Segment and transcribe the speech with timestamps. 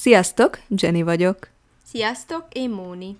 [0.00, 1.48] Sziasztok, Jenny vagyok.
[1.84, 3.16] Sziasztok, én Móni.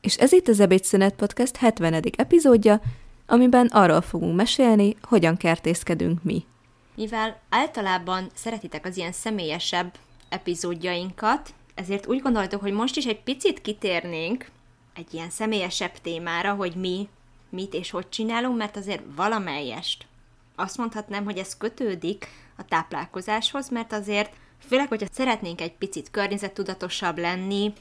[0.00, 2.04] És ez itt az Ebédszünet Podcast 70.
[2.16, 2.80] epizódja,
[3.26, 6.44] amiben arról fogunk mesélni, hogyan kertészkedünk mi.
[6.94, 9.94] Mivel általában szeretitek az ilyen személyesebb
[10.28, 14.50] epizódjainkat, ezért úgy gondoltuk, hogy most is egy picit kitérnénk
[14.94, 17.08] egy ilyen személyesebb témára, hogy mi
[17.48, 20.06] mit és hogy csinálunk, mert azért valamelyest
[20.56, 24.32] azt mondhatnám, hogy ez kötődik a táplálkozáshoz, mert azért
[24.68, 27.72] főleg, hogyha szeretnénk egy picit környezettudatosabb lenni,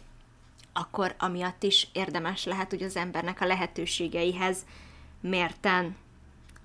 [0.74, 4.58] akkor amiatt is érdemes lehet hogy az embernek a lehetőségeihez
[5.22, 5.96] mérten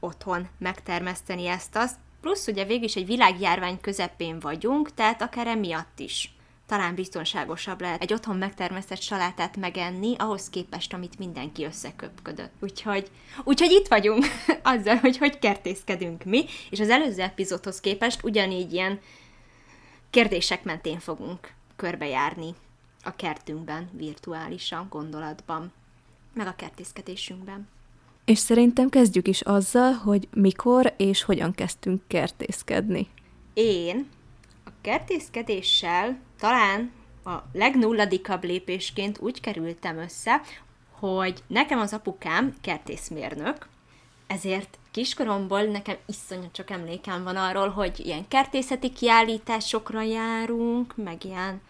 [0.00, 1.96] otthon megtermeszteni ezt-azt.
[2.20, 6.32] Plusz ugye végül is egy világjárvány közepén vagyunk, tehát akár emiatt is
[6.68, 12.52] talán biztonságosabb lehet egy otthon megtermesztett salátát megenni, ahhoz képest, amit mindenki összeköpködött.
[12.60, 13.10] Úgyhogy,
[13.44, 14.24] úgyhogy itt vagyunk
[14.62, 19.00] azzal, hogy hogy kertészkedünk mi, és az előző epizódhoz képest ugyanígy ilyen
[20.10, 22.54] kérdések mentén fogunk körbejárni
[23.04, 25.72] a kertünkben, virtuálisan, gondolatban,
[26.34, 27.68] meg a kertészkedésünkben.
[28.24, 33.08] És szerintem kezdjük is azzal, hogy mikor és hogyan kezdtünk kertészkedni.
[33.54, 34.08] Én
[34.64, 36.92] a kertészkedéssel talán
[37.24, 40.40] a legnulladikabb lépésként úgy kerültem össze,
[40.90, 43.68] hogy nekem az apukám kertészmérnök,
[44.26, 51.60] ezért kiskoromból nekem iszonyat csak emlékem van arról, hogy ilyen kertészeti kiállításokra járunk, meg ilyen,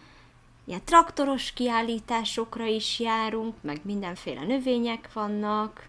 [0.65, 5.87] ilyen traktoros kiállításokra is járunk, meg mindenféle növények vannak,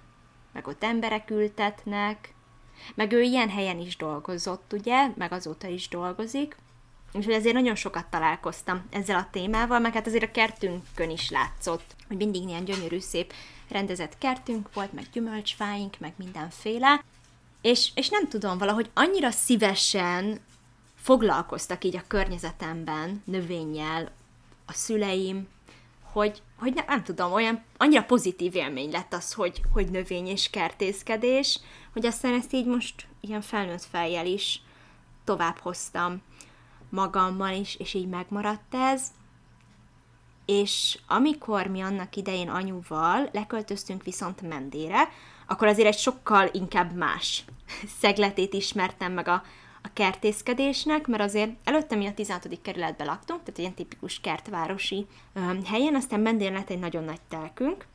[0.53, 2.35] meg ott emberek ültetnek,
[2.95, 6.57] meg ő ilyen helyen is dolgozott, ugye, meg azóta is dolgozik,
[7.13, 11.97] Úgyhogy ezért nagyon sokat találkoztam ezzel a témával, meg hát azért a kertünkön is látszott,
[12.09, 13.33] hogy mindig ilyen gyönyörű, szép
[13.69, 17.05] rendezett kertünk volt, meg gyümölcsfáink, meg mindenféle.
[17.63, 20.41] És, és nem tudom, valahogy annyira szívesen
[20.97, 24.13] foglalkoztak így a környezetemben növényjel
[24.67, 25.49] a szüleim,
[26.13, 30.51] hogy, hogy nem, nem tudom, olyan annyira pozitív élmény lett az, hogy, hogy növény és
[30.51, 31.61] kertészkedés,
[31.93, 34.63] hogy aztán ezt így most ilyen felnőtt fejjel is
[35.25, 36.23] tovább hoztam
[36.89, 39.03] magammal is, és így megmaradt ez.
[40.47, 45.09] És amikor mi annak idején anyuval leköltöztünk viszont Mendére,
[45.51, 47.45] akkor azért egy sokkal inkább más
[48.01, 49.43] szegletét ismertem meg a,
[49.83, 52.49] a kertészkedésnek, mert azért előtte mi a 16.
[52.63, 57.87] kerületben laktunk, tehát ilyen tipikus kertvárosi um, helyen, aztán Mendén lett egy nagyon nagy telkünk,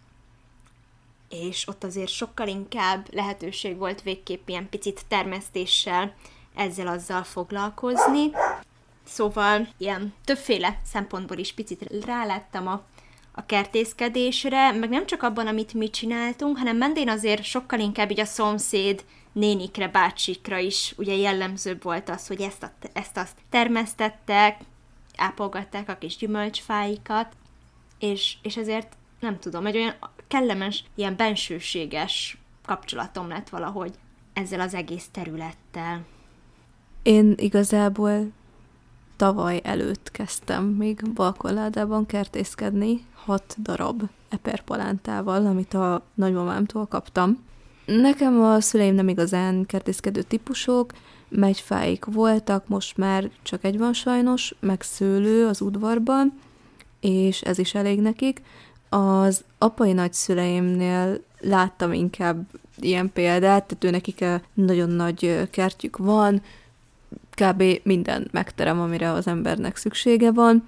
[1.30, 6.14] és ott azért sokkal inkább lehetőség volt végképp ilyen picit termesztéssel
[6.56, 8.32] ezzel azzal foglalkozni,
[9.06, 12.84] Szóval ilyen többféle szempontból is picit rálettem a,
[13.38, 18.20] a kertészkedésre, meg nem csak abban, amit mi csináltunk, hanem mentén azért sokkal inkább így
[18.20, 24.62] a szomszéd nénikre, bácsikra is ugye jellemzőbb volt az, hogy ezt, a, ezt azt termesztettek,
[25.18, 27.36] ápolgatták a kis gyümölcsfáikat,
[28.00, 29.96] és, és ezért nem tudom, egy olyan
[30.28, 33.94] kellemes, ilyen bensőséges kapcsolatom lett valahogy
[34.34, 36.06] ezzel az egész területtel.
[37.04, 38.28] Én igazából
[39.16, 47.44] tavaly előtt kezdtem még balkonládában kertészkedni, hat darab eperpalántával, amit a nagymamámtól kaptam.
[47.86, 50.92] Nekem a szüleim nem igazán kertészkedő típusok,
[51.30, 56.34] megyfáik voltak, most már csak egy van sajnos, meg szőlő az udvarban,
[57.00, 58.42] és ez is elég nekik.
[58.90, 66.42] Az apai nagyszüleimnél láttam inkább ilyen példát, tehát ő nekik nagyon nagy kertjük van,
[67.36, 67.64] kb.
[67.84, 70.68] minden megterem, amire az embernek szüksége van.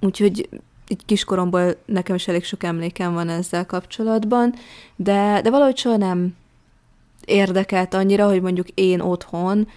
[0.00, 0.48] Úgyhogy
[0.88, 4.54] így kiskoromból nekem is elég sok emlékem van ezzel kapcsolatban,
[4.96, 6.36] de, de valahogy soha nem
[7.24, 9.68] érdekelt annyira, hogy mondjuk én otthon,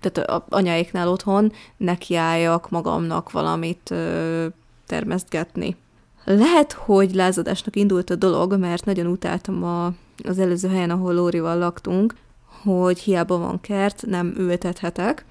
[0.00, 4.46] tehát a anyáiknál otthon nekiálljak magamnak valamit ö,
[4.86, 5.76] termesztgetni.
[6.24, 9.86] Lehet, hogy lázadásnak indult a dolog, mert nagyon utáltam a,
[10.24, 12.14] az előző helyen, ahol Lórival laktunk,
[12.62, 15.24] hogy hiába van kert, nem ültethetek.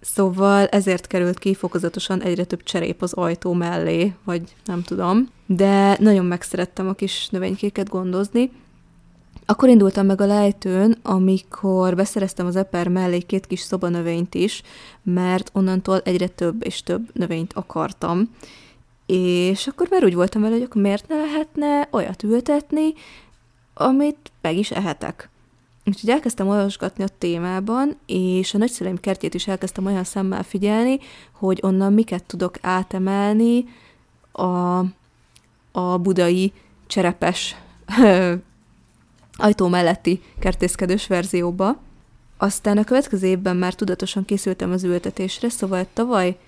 [0.00, 5.28] Szóval ezért került ki fokozatosan egyre több cserép az ajtó mellé, vagy nem tudom.
[5.46, 8.50] De nagyon megszerettem a kis növénykéket gondozni.
[9.46, 14.62] Akkor indultam meg a lejtőn, amikor beszereztem az eper mellé két kis szobanövényt is,
[15.02, 18.30] mert onnantól egyre több és több növényt akartam.
[19.06, 22.92] És akkor már úgy voltam vele, hogy akkor miért ne lehetne olyat ültetni,
[23.74, 25.30] amit meg is ehetek.
[25.88, 30.98] Úgyhogy elkezdtem olvasgatni a témában, és a nagyszüleim kertjét is elkezdtem olyan szemmel figyelni,
[31.32, 33.64] hogy onnan miket tudok átemelni
[34.32, 34.78] a,
[35.72, 36.52] a budai
[36.86, 37.56] cserepes
[39.36, 41.76] ajtó melletti kertészkedős verzióba.
[42.36, 46.38] Aztán a következő évben már tudatosan készültem az ültetésre, szóval tavaly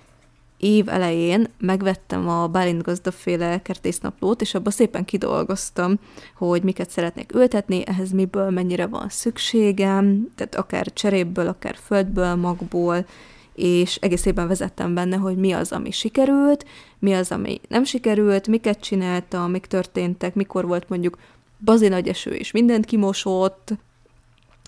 [0.61, 5.99] év elején megvettem a Bálint gazdaféle kertésznaplót, és abban szépen kidolgoztam,
[6.37, 13.07] hogy miket szeretnék ültetni, ehhez miből mennyire van szükségem, tehát akár cseréből, akár földből, magból,
[13.55, 16.67] és egész évben vezettem benne, hogy mi az, ami sikerült,
[16.99, 21.19] mi az, ami nem sikerült, miket csináltam, mik történtek, mikor volt mondjuk
[21.65, 23.73] bazi eső, és mindent kimosott.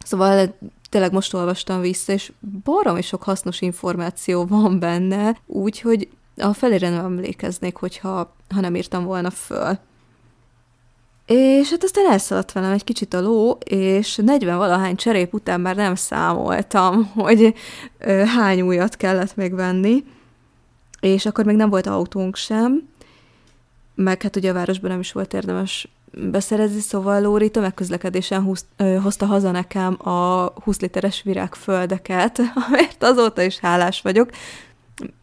[0.04, 0.54] Szóval
[0.92, 2.32] tényleg most olvastam vissza, és
[2.64, 9.04] baromi sok hasznos információ van benne, úgyhogy a felére nem emlékeznék, hogyha ha nem írtam
[9.04, 9.78] volna föl.
[11.26, 15.76] És hát aztán elszaladt velem egy kicsit a ló, és 40 valahány cserép után már
[15.76, 17.54] nem számoltam, hogy
[17.98, 20.04] ö, hány újat kellett még venni,
[21.00, 22.88] és akkor még nem volt autónk sem,
[23.94, 28.96] meg hát ugye a városban nem is volt érdemes beszerezni, szóval Lóri tömegközlekedésen húz, ö,
[28.96, 34.30] hozta haza nekem a 20 literes virágföldeket, amért azóta is hálás vagyok,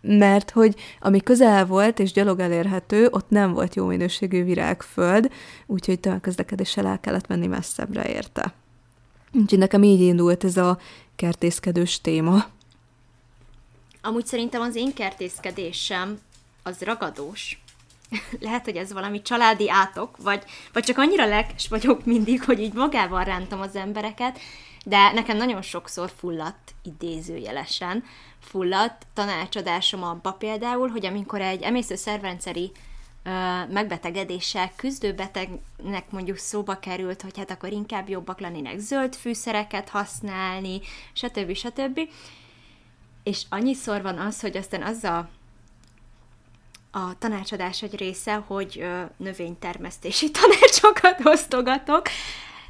[0.02, 5.32] mert hogy ami közel volt és gyalog elérhető, ott nem volt jó minőségű virágföld,
[5.66, 8.54] úgyhogy tömegközlekedéssel el kellett menni messzebbre érte.
[9.34, 10.78] Úgyhogy nekem így indult ez a
[11.16, 12.46] kertészkedős téma.
[14.02, 16.20] Amúgy szerintem az én kertészkedésem
[16.64, 17.62] az ragadós.
[18.40, 22.74] Lehet, hogy ez valami családi átok, vagy, vagy csak annyira lelkes vagyok mindig, hogy így
[22.74, 24.40] magával rántam az embereket,
[24.86, 28.04] de nekem nagyon sokszor fulladt idézőjelesen
[28.40, 32.72] fulladt tanácsadásom abba például, hogy amikor egy emésztőszervrendszeri
[33.70, 40.82] megbetegedéssel küzdő betegnek mondjuk szóba került, hogy hát akkor inkább jobbak lennének zöld fűszereket használni,
[41.14, 41.54] stb.
[41.54, 42.00] stb.
[43.24, 45.30] És annyiszor van az, hogy aztán az a,
[46.92, 48.86] a tanácsadás egy része, hogy
[49.18, 52.08] növénytermesztési tanácsokat osztogatok,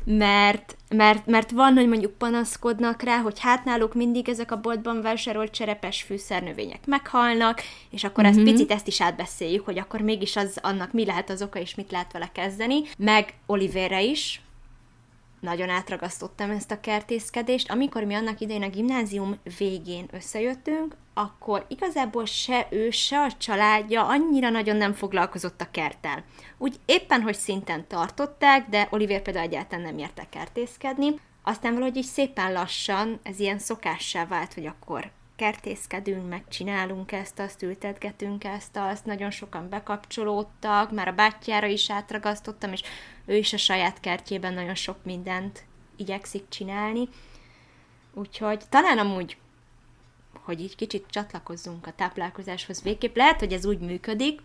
[0.06, 5.01] mert, mert, mert van, hogy mondjuk panaszkodnak rá, hogy hát náluk mindig ezek a boltban
[5.01, 8.33] vásárolt cserepes fűszernövények meghalnak, és akkor mm-hmm.
[8.33, 8.51] ezt mhm.
[8.51, 11.92] picit ezt is átbeszéljük, hogy akkor mégis az annak mi lehet az oka, és mit
[11.92, 12.81] lehet vele kezdeni.
[12.98, 14.42] Meg Olivérre is,
[15.39, 17.71] nagyon átragasztottam ezt a kertészkedést.
[17.71, 24.07] Amikor mi annak idején a gimnázium végén összejöttünk, akkor igazából se ő, se a családja
[24.07, 26.24] annyira nagyon nem foglalkozott a kerttel.
[26.57, 31.19] Úgy éppen, hogy szinten tartották, de Oliver például egyáltalán nem érte kertészkedni.
[31.44, 37.62] Aztán valahogy így szépen lassan ez ilyen szokássá vált, hogy akkor kertészkedünk, megcsinálunk ezt, azt
[37.63, 42.83] ültetgetünk ezt, azt, nagyon sokan bekapcsolódtak, már a bátyjára is átragasztottam, és
[43.25, 45.63] ő is a saját kertjében nagyon sok mindent
[45.95, 47.09] igyekszik csinálni.
[48.13, 49.38] Úgyhogy talán amúgy,
[50.33, 54.42] hogy így kicsit csatlakozzunk a táplálkozáshoz végképp, lehet, hogy ez úgy működik,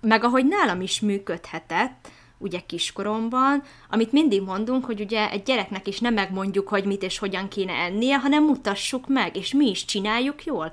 [0.00, 2.10] meg ahogy nálam is működhetett,
[2.42, 7.18] ugye kiskoromban, amit mindig mondunk, hogy ugye egy gyereknek is nem megmondjuk, hogy mit és
[7.18, 10.72] hogyan kéne ennie, hanem mutassuk meg, és mi is csináljuk jól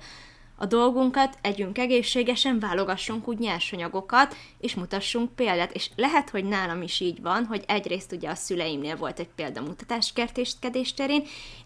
[0.61, 5.71] a dolgunkat, együnk egészségesen, válogassunk úgy nyersanyagokat, és mutassunk példát.
[5.71, 10.13] És lehet, hogy nálam is így van, hogy egyrészt ugye a szüleimnél volt egy példamutatás
[10.13, 11.23] kertészkedés terén,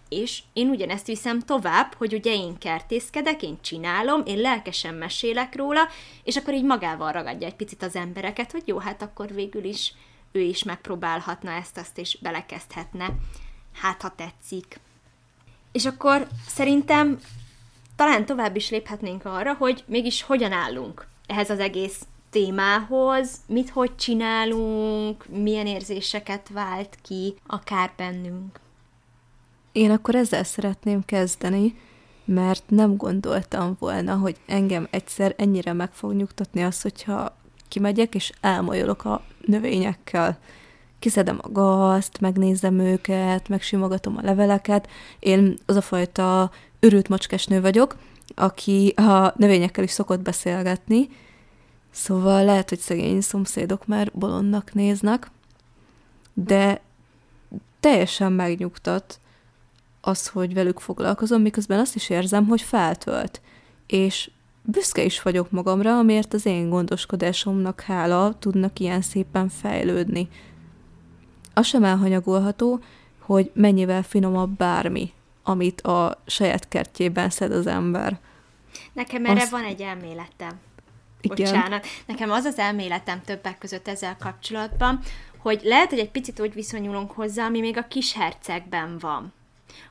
[0.10, 5.88] és én ugyanezt viszem tovább, hogy ugye én kertészkedek, én csinálom, én lelkesen mesélek róla,
[6.24, 9.94] és akkor így magával ragadja egy picit az embereket, hogy jó, hát akkor végül is
[10.32, 13.10] ő is megpróbálhatna ezt-azt, és belekezdhetne.
[13.74, 14.80] Hát, ha tetszik.
[15.72, 17.20] És akkor szerintem
[17.96, 23.96] talán tovább is léphetnénk arra, hogy mégis hogyan állunk ehhez az egész témához, mit hogy
[23.96, 28.60] csinálunk, milyen érzéseket vált ki, akár bennünk.
[29.72, 31.76] Én akkor ezzel szeretném kezdeni,
[32.26, 37.36] mert nem gondoltam volna, hogy engem egyszer ennyire meg fog nyugtatni az, hogyha
[37.68, 40.38] kimegyek és elmolyolok a növényekkel.
[41.00, 44.90] Kiszedem a gazt, megnézem őket, megsimogatom a leveleket.
[45.20, 46.52] Én az a fajta
[46.84, 47.96] őrült macskesnő vagyok,
[48.36, 51.10] aki a növényekkel is szokott beszélgetni,
[51.92, 55.32] szóval lehet, hogy szegény szomszédok már bolondnak néznek,
[56.34, 56.82] de
[57.80, 59.20] teljesen megnyugtat
[60.02, 63.42] az, hogy velük foglalkozom, miközben azt is érzem, hogy feltölt.
[63.88, 70.30] És büszke is vagyok magamra, amiért az én gondoskodásomnak hála tudnak ilyen szépen fejlődni.
[71.54, 72.80] Az sem elhanyagolható,
[73.20, 75.14] hogy mennyivel finomabb bármi,
[75.44, 78.20] amit a saját kertjében szed az ember.
[78.94, 79.52] Nekem erre Azt...
[79.52, 80.60] van egy elméletem.
[81.22, 81.52] Igen.
[81.52, 81.86] Bocsánat.
[82.06, 85.00] Nekem az az elméletem többek között ezzel kapcsolatban,
[85.38, 89.34] hogy lehet, hogy egy picit úgy viszonyulunk hozzá, ami még a kis hercegben van.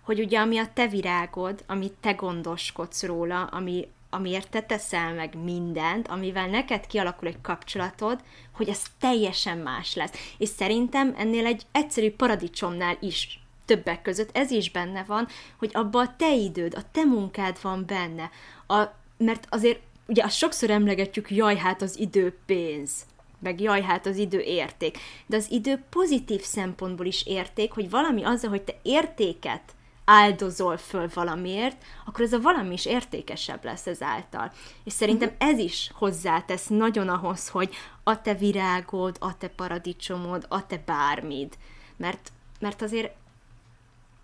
[0.00, 5.34] Hogy ugye ami a te virágod, amit te gondoskodsz róla, ami, amiért te teszel meg
[5.44, 8.20] mindent, amivel neked kialakul egy kapcsolatod,
[8.52, 10.34] hogy ez teljesen más lesz.
[10.38, 15.28] És szerintem ennél egy egyszerű paradicsomnál is többek között ez is benne van,
[15.58, 18.30] hogy abban a te időd, a te munkád van benne.
[18.66, 18.82] A,
[19.16, 22.92] mert azért ugye azt sokszor emlegetjük, jaj, hát az idő pénz,
[23.38, 24.98] meg jaj, hát az idő érték.
[25.26, 29.62] De az idő pozitív szempontból is érték, hogy valami azzal, hogy te értéket
[30.04, 34.52] áldozol föl valamiért, akkor ez a valami is értékesebb lesz ezáltal.
[34.84, 35.48] És szerintem mhm.
[35.50, 41.54] ez is hozzátesz nagyon ahhoz, hogy a te virágod, a te paradicsomod, a te bármid.
[41.96, 43.14] Mert, mert azért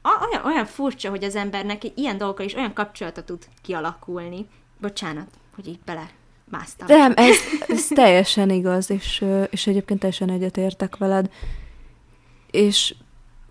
[0.02, 4.46] olyan, olyan furcsa, hogy az embernek ilyen dolgokkal is olyan kapcsolata tud kialakulni.
[4.80, 6.10] Bocsánat, hogy így bele
[6.44, 6.86] másztam.
[6.86, 7.36] Nem, ez,
[7.68, 11.30] ez teljesen igaz, és, és egyébként teljesen egyetértek veled.
[12.50, 12.94] És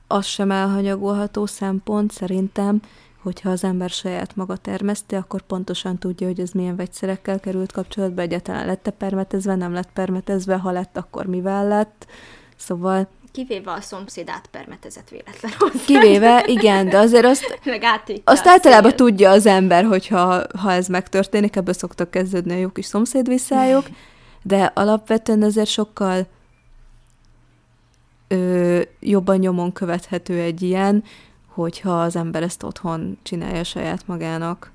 [0.08, 2.82] az sem elhanyagolható szempont szerintem,
[3.22, 8.22] hogyha az ember saját maga termeszti, akkor pontosan tudja, hogy ez milyen vegyszerekkel került kapcsolatba,
[8.22, 12.08] egyáltalán lett-e permetezve, nem lett permetezve, ha lett, akkor mivel lett.
[12.56, 15.86] Szóval Kivéve a szomszéd átpermetezett véletlen hozzá.
[15.86, 17.84] Kivéve, igen, de azért azt, Meg
[18.24, 18.98] azt általában szél.
[19.00, 23.86] tudja az ember, hogyha ha ez megtörténik, ebből szoktak kezdődni a jó kis szomszédvisszályok,
[24.42, 26.28] de alapvetően azért sokkal
[28.28, 31.04] ö, jobban nyomon követhető egy ilyen,
[31.48, 34.72] hogyha az ember ezt otthon csinálja saját magának.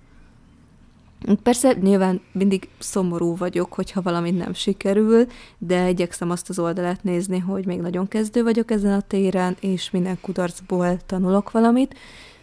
[1.43, 5.27] Persze nyilván mindig szomorú vagyok, hogyha valamit nem sikerül,
[5.59, 9.91] de igyekszem azt az oldalát nézni, hogy még nagyon kezdő vagyok ezen a téren, és
[9.91, 11.95] minden kudarcból tanulok valamit.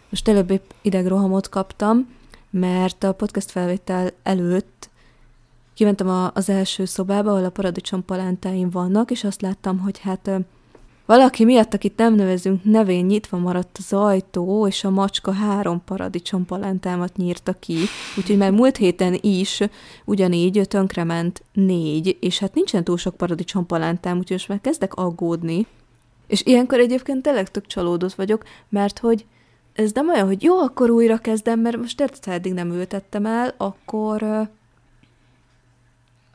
[0.08, 2.08] Most előbb épp idegrohamot kaptam,
[2.50, 4.90] mert a podcast felvétel előtt
[5.74, 10.30] kimentem az első szobába, ahol a paradicsom palántáim vannak, és azt láttam, hogy hát
[11.10, 16.46] valaki miatt, akit nem nevezünk nevén, nyitva maradt az ajtó, és a macska három paradicsom
[16.46, 17.76] palántámat nyírta ki,
[18.16, 19.60] úgyhogy már múlt héten is
[20.04, 25.66] ugyanígy tönkrement négy, és hát nincsen túl sok paradicsom palántám, úgyhogy most már kezdek aggódni.
[26.26, 29.24] És ilyenkor egyébként tényleg tök csalódott vagyok, mert hogy
[29.72, 34.48] ez nem olyan, hogy jó, akkor újra kezdem, mert most eddig nem ültettem el, akkor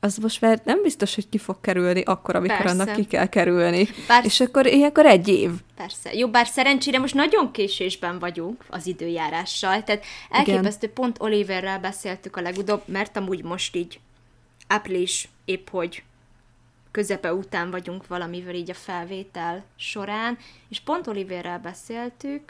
[0.06, 2.82] az most már nem biztos, hogy ki fog kerülni akkor, amikor Persze.
[2.82, 3.88] annak ki kell kerülni.
[4.08, 4.26] Bár...
[4.26, 5.52] És akkor ilyenkor egy év.
[5.76, 6.14] Persze.
[6.14, 10.94] Jó, bár szerencsére most nagyon késésben vagyunk az időjárással, tehát elképesztő, Igen.
[10.94, 14.00] pont Oliverrel beszéltük a legutóbb, mert amúgy most így
[14.68, 16.04] április épp hogy
[16.92, 20.38] közepe után vagyunk valamivel így a felvétel során,
[20.70, 22.42] és pont Oliverrel beszéltük,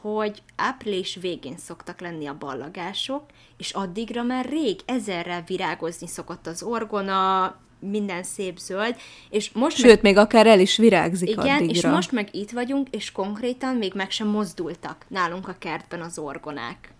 [0.00, 3.22] hogy április végén szoktak lenni a ballagások,
[3.56, 8.96] és addigra már rég ezerrel virágozni szokott az orgona, minden szép zöld,
[9.30, 10.02] és most Sőt, meg...
[10.02, 11.74] még akár el is virágzik Igen, addigra.
[11.74, 16.18] és most meg itt vagyunk, és konkrétan még meg sem mozdultak nálunk a kertben az
[16.18, 16.92] orgonák.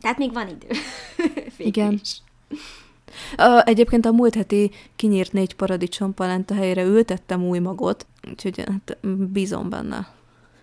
[0.00, 0.66] Tehát még van idő.
[1.56, 1.92] Igen.
[2.02, 2.18] Is.
[3.36, 8.98] A, egyébként a múlt heti kinyírt négy paradicsom palenta helyére ültettem új magot, úgyhogy hát,
[9.32, 10.08] bízom benne,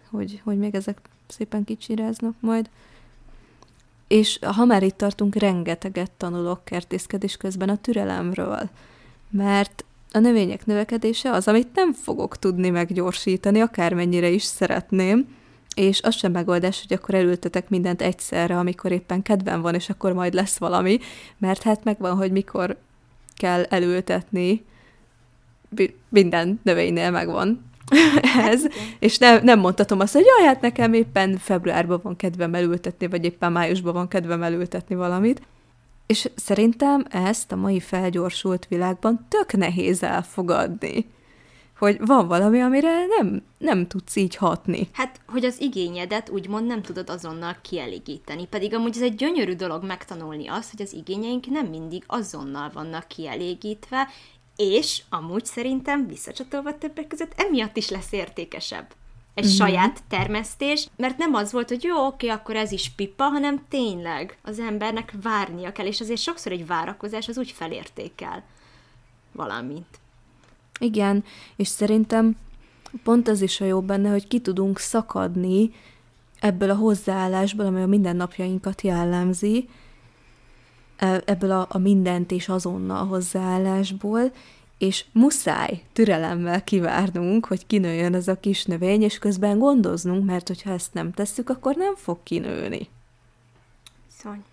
[0.09, 0.97] hogy, hogy még ezek
[1.31, 2.69] szépen kicsiráznak majd.
[4.07, 8.69] És ha már itt tartunk, rengeteget tanulok kertészkedés közben a türelemről,
[9.29, 15.27] mert a növények növekedése az, amit nem fogok tudni meggyorsítani, akármennyire is szeretném,
[15.75, 20.13] és az sem megoldás, hogy akkor elültetek mindent egyszerre, amikor éppen kedven van, és akkor
[20.13, 20.99] majd lesz valami,
[21.37, 22.77] mert hát megvan, hogy mikor
[23.35, 24.65] kell elültetni,
[26.09, 27.70] minden növénynél megvan
[28.51, 28.63] ez,
[28.99, 33.25] és nem, nem mondhatom azt, hogy jaj, hát nekem éppen februárban van kedvem elültetni, vagy
[33.25, 35.41] éppen májusban van kedvem elültetni valamit.
[36.05, 41.05] És szerintem ezt a mai felgyorsult világban tök nehéz elfogadni
[41.81, 44.87] hogy van valami, amire nem, nem tudsz így hatni.
[44.91, 48.45] Hát, hogy az igényedet úgymond nem tudod azonnal kielégíteni.
[48.45, 53.07] Pedig amúgy ez egy gyönyörű dolog megtanulni azt, hogy az igényeink nem mindig azonnal vannak
[53.07, 54.07] kielégítve,
[54.55, 58.93] és amúgy szerintem visszacsatolva többek között emiatt is lesz értékesebb
[59.33, 59.59] egy uh-huh.
[59.59, 64.37] saját termesztés, mert nem az volt, hogy jó, oké, akkor ez is pipa, hanem tényleg
[64.41, 68.43] az embernek várnia kell, és azért sokszor egy várakozás az úgy felértékel
[69.31, 69.99] valamit.
[70.79, 71.23] Igen,
[71.55, 72.37] és szerintem
[73.03, 75.71] pont az is a jó benne, hogy ki tudunk szakadni
[76.39, 79.69] ebből a hozzáállásból, amely a mindennapjainkat jellemzi,
[81.25, 84.31] ebből a, a mindent és azonnal hozzáállásból,
[84.77, 90.71] és muszáj türelemmel kivárnunk, hogy kinőjön ez a kis növény, és közben gondoznunk, mert hogyha
[90.71, 92.89] ezt nem tesszük, akkor nem fog kinőni.
[94.07, 94.43] Viszony.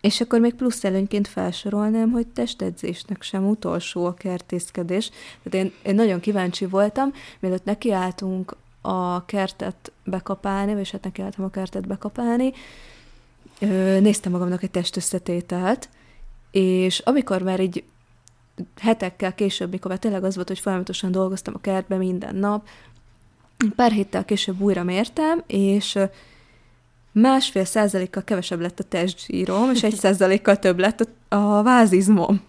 [0.00, 5.10] És akkor még plusz előnyként felsorolnám, hogy testedzésnek sem utolsó a kertészkedés.
[5.42, 11.50] Tehát én, én nagyon kíváncsi voltam, mielőtt nekiálltunk a kertet bekapálni, és hát nekiálltam a
[11.50, 12.52] kertet bekapálni,
[14.00, 15.88] néztem magamnak egy testösszetételt,
[16.50, 17.84] és amikor már így
[18.80, 22.68] hetekkel később, mikor már tényleg az volt, hogy folyamatosan dolgoztam a kertben minden nap,
[23.76, 25.98] pár héttel később újra mértem, és
[27.12, 32.42] másfél százalékkal kevesebb lett a testzsírom, és egy százalékkal több lett a, vázizmom.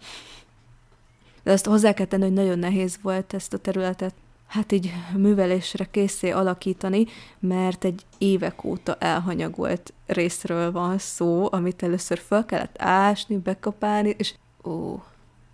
[1.43, 4.13] De azt hozzá kell tenni, hogy nagyon nehéz volt ezt a területet
[4.53, 7.05] hát így művelésre készé alakítani,
[7.39, 14.33] mert egy évek óta elhanyagolt részről van szó, amit először fel kellett ásni, bekapálni, és
[14.63, 15.01] ó,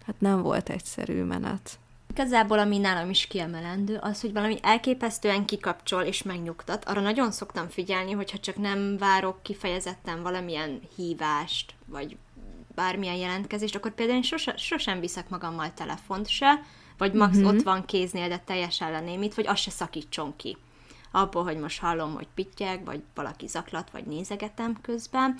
[0.06, 1.80] hát nem volt egyszerű menet.
[2.12, 6.86] Igazából, ami nálam is kiemelendő, az, hogy valami elképesztően kikapcsol és megnyugtat.
[6.86, 12.18] Arra nagyon szoktam figyelni, hogyha csak nem várok kifejezetten valamilyen hívást, vagy
[12.76, 16.62] bármilyen jelentkezést, akkor például én sose, sosem viszek magammal telefont se,
[17.00, 17.46] vagy max mm-hmm.
[17.46, 20.58] ott van kéznél, de teljesen lenémít, vagy azt se szakítson ki.
[21.12, 25.40] Abból, hogy most hallom, hogy pittyeg, vagy valaki zaklat, vagy nézegetem közben.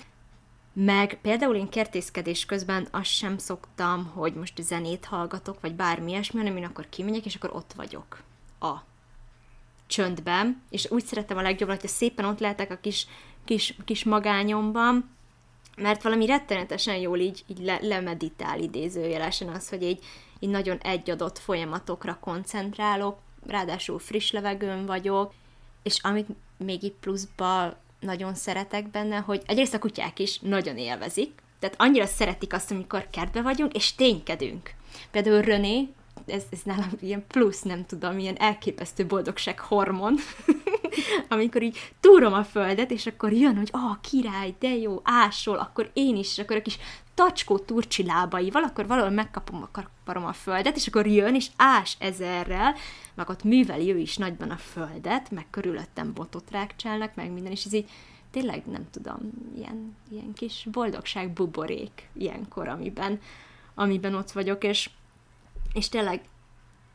[0.72, 6.38] Meg például én kertészkedés közben azt sem szoktam, hogy most zenét hallgatok, vagy bármi ilyesmi,
[6.38, 8.22] hanem én akkor kimegyek, és akkor ott vagyok.
[8.60, 8.74] A
[9.86, 13.06] csöndben, és úgy szeretem a legjobban, hogyha szépen ott lehetek a kis,
[13.44, 15.10] kis, kis magányomban,
[15.76, 20.04] mert valami rettenetesen jól így, így le, lemeditál idézőjelesen az, hogy így,
[20.40, 25.32] így nagyon egy adott folyamatokra koncentrálok, ráadásul friss levegőn vagyok,
[25.82, 31.42] és amit még itt pluszba nagyon szeretek benne, hogy egyrészt a kutyák is nagyon élvezik,
[31.58, 34.74] tehát annyira szeretik azt, amikor kertbe vagyunk, és ténykedünk.
[35.10, 35.88] Például René,
[36.26, 40.16] ez, ez nálam ilyen plusz, nem tudom, ilyen elképesztő boldogság hormon,
[41.28, 45.90] amikor így túrom a földet, és akkor jön, hogy ah, király, de jó, ásol, akkor
[45.92, 46.78] én is, és akkor a kis
[47.14, 51.96] tacskó turcsi lábaival, akkor valahol megkapom a kaparom a földet, és akkor jön, és ás
[51.98, 52.74] ezerrel,
[53.14, 57.64] meg ott műveli ő is nagyban a földet, meg körülöttem botot rákcsálnak, meg minden, és
[57.64, 57.90] ez így
[58.30, 59.18] tényleg nem tudom,
[59.56, 63.20] ilyen, ilyen kis boldogság buborék ilyenkor, amiben,
[63.74, 64.90] amiben ott vagyok, és,
[65.72, 66.24] és tényleg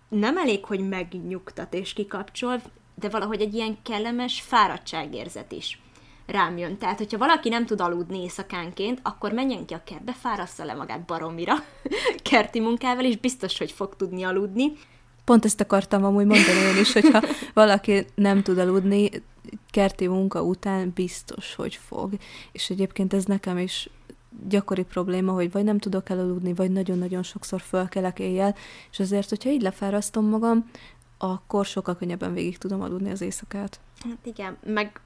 [0.10, 2.62] nem elég, hogy megnyugtat és kikapcsol,
[2.96, 5.80] de valahogy egy ilyen kellemes fáradtságérzet is
[6.26, 6.78] rám jön.
[6.78, 11.06] Tehát, hogyha valaki nem tud aludni éjszakánként, akkor menjen ki a kertbe, fárassza le magát
[11.06, 11.54] baromira
[12.30, 14.72] kerti munkával, és biztos, hogy fog tudni aludni.
[15.24, 17.22] Pont ezt akartam amúgy mondani én is, hogyha
[17.54, 19.10] valaki nem tud aludni,
[19.72, 22.14] kerti munka után biztos, hogy fog.
[22.52, 23.90] És egyébként ez nekem is
[24.48, 28.56] gyakori probléma, hogy vagy nem tudok elaludni, vagy nagyon-nagyon sokszor fölkelek éjjel,
[28.92, 30.70] és azért, hogyha így lefárasztom magam,
[31.32, 33.80] akkor sokkal könnyebben végig tudom aludni az éjszakát.
[34.04, 35.00] Hát igen, meg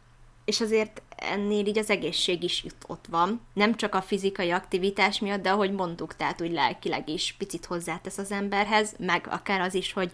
[0.50, 3.42] és azért ennél így az egészség is ott van.
[3.54, 8.18] Nem csak a fizikai aktivitás miatt, de ahogy mondtuk, tehát úgy lelkileg is picit hozzátesz
[8.18, 10.12] az emberhez, meg akár az is, hogy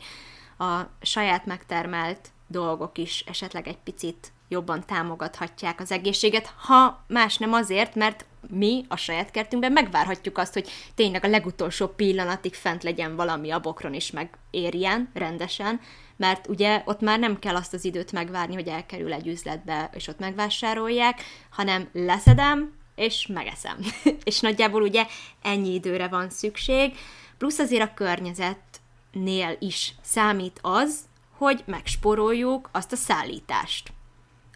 [0.58, 7.54] a saját megtermelt dolgok is esetleg egy picit jobban támogathatják az egészséget, ha más nem
[7.54, 13.16] azért, mert mi a saját kertünkben megvárhatjuk azt, hogy tényleg a legutolsó pillanatig fent legyen
[13.16, 15.80] valami a bokron is megérjen rendesen,
[16.18, 20.08] mert ugye ott már nem kell azt az időt megvárni, hogy elkerül egy üzletbe, és
[20.08, 23.78] ott megvásárolják, hanem leszedem, és megeszem.
[24.24, 25.06] és nagyjából ugye
[25.42, 26.98] ennyi időre van szükség,
[27.38, 31.00] plusz azért a környezetnél is számít az,
[31.38, 33.94] hogy megsporoljuk azt a szállítást.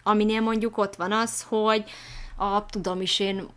[0.02, 1.84] Aminél mondjuk ott van az, hogy
[2.36, 3.48] a tudom is én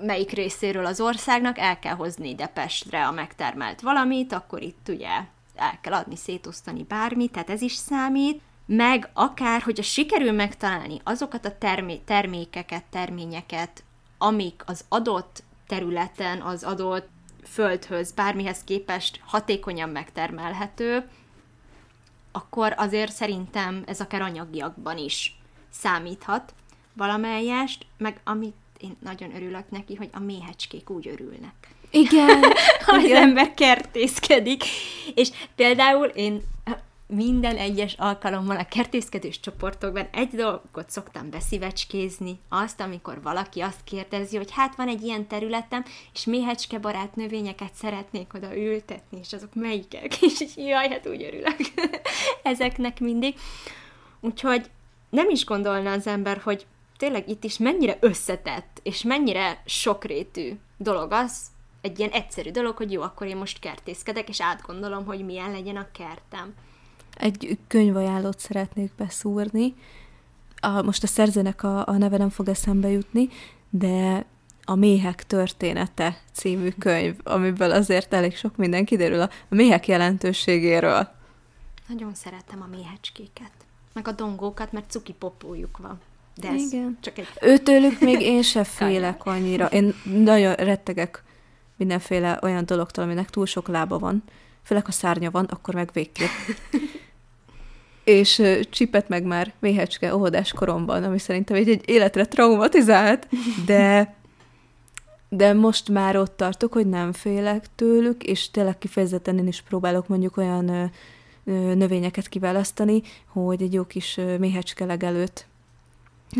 [0.00, 5.08] melyik részéről az országnak el kell hozni ide Pestre a megtermelt valamit, akkor itt ugye
[5.54, 11.44] el kell adni, szétosztani bármit, tehát ez is számít, meg akár, hogyha sikerül megtalálni azokat
[11.44, 13.84] a termé- termékeket, terményeket,
[14.18, 17.08] amik az adott területen, az adott
[17.44, 21.08] földhöz, bármihez képest hatékonyan megtermelhető,
[22.32, 25.41] akkor azért szerintem ez akár anyagiakban is
[25.72, 26.54] számíthat
[26.92, 31.74] valamelyest, meg amit én nagyon örülök neki, hogy a méhecskék úgy örülnek.
[31.90, 32.42] Igen.
[32.86, 33.16] ha igen.
[33.16, 34.64] az ember kertészkedik.
[35.14, 36.42] És például én
[37.06, 44.36] minden egyes alkalommal a kertészkedős csoportokban egy dolgot szoktam beszívecskézni, azt, amikor valaki azt kérdezi,
[44.36, 49.54] hogy hát van egy ilyen területem, és méhecske barát növényeket szeretnék oda ültetni, és azok
[49.54, 50.22] melyikek?
[50.22, 51.56] És jaj, hát úgy örülök
[52.42, 53.34] ezeknek mindig.
[54.20, 54.70] Úgyhogy
[55.12, 61.12] nem is gondolna az ember, hogy tényleg itt is mennyire összetett, és mennyire sokrétű dolog
[61.12, 61.46] az,
[61.80, 65.76] egy ilyen egyszerű dolog, hogy jó, akkor én most kertészkedek, és átgondolom, hogy milyen legyen
[65.76, 66.54] a kertem.
[67.16, 69.74] Egy könyvajánlót szeretnék beszúrni.
[70.60, 73.28] A, most a szerzőnek a, a neve nem fog eszembe jutni,
[73.70, 74.26] de
[74.64, 81.08] a Méhek története című könyv, amiből azért elég sok minden kiderül a, a méhek jelentőségéről.
[81.88, 83.52] Nagyon szeretem a méhecskéket,
[83.92, 86.00] meg a dongókat, mert cuki popójuk van.
[86.36, 86.98] De ez Igen.
[87.00, 87.28] csak egy...
[87.40, 89.66] Őtőlük még én se félek annyira.
[89.66, 91.22] Én nagyon rettegek
[91.76, 94.22] mindenféle olyan dologtól, aminek túl sok lába van.
[94.62, 96.28] Főleg, ha szárnya van, akkor meg végképp.
[98.04, 103.28] és csipet meg már méhecske óvodás koromban, ami szerintem egy, egy életre traumatizált,
[103.66, 104.14] de
[105.34, 110.08] de most már ott tartok, hogy nem félek tőlük, és tényleg kifejezetten én is próbálok
[110.08, 110.90] mondjuk olyan
[111.44, 115.46] növényeket kiválasztani, hogy egy jó kis méhecske legelőt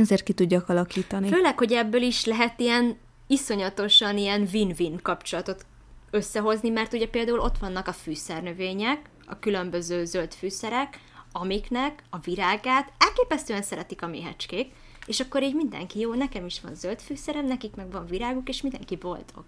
[0.00, 1.28] ezért ki tudjak alakítani.
[1.28, 5.66] Főleg, hogy ebből is lehet ilyen iszonyatosan ilyen win-win kapcsolatot
[6.10, 11.00] összehozni, mert ugye például ott vannak a fűszernövények, a különböző zöld fűszerek,
[11.32, 14.72] amiknek a virágát elképesztően szeretik a méhecskék,
[15.06, 18.62] és akkor így mindenki, jó, nekem is van zöld fűszerem, nekik meg van viráguk, és
[18.62, 19.44] mindenki boldog.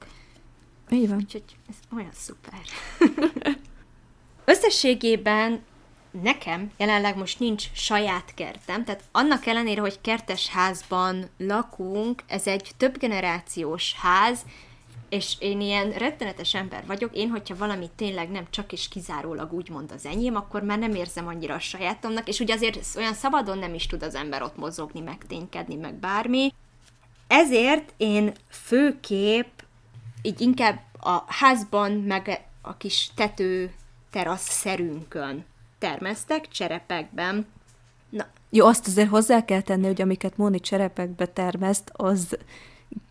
[0.91, 1.17] Így van.
[1.17, 2.63] Úgyhogy ez olyan szuper.
[4.45, 5.65] Összességében
[6.23, 12.71] nekem jelenleg most nincs saját kertem, tehát annak ellenére, hogy kertes házban lakunk, ez egy
[12.77, 14.45] több generációs ház,
[15.09, 19.93] és én ilyen rettenetes ember vagyok, én, hogyha valami tényleg nem csak és kizárólag úgymond
[19.93, 23.75] az enyém, akkor már nem érzem annyira a sajátomnak, és ugye azért olyan szabadon nem
[23.75, 26.53] is tud az ember ott mozogni, meg ténykedni, meg bármi.
[27.27, 29.47] Ezért én főkép
[30.23, 33.75] így inkább a házban, meg a kis tető
[34.15, 35.45] terasz szerünkön
[35.79, 37.47] termesztek, cserepekben.
[38.11, 38.27] Na.
[38.51, 42.39] Jó, azt azért hozzá kell tenni, hogy amiket Móni cserepekbe termeszt, az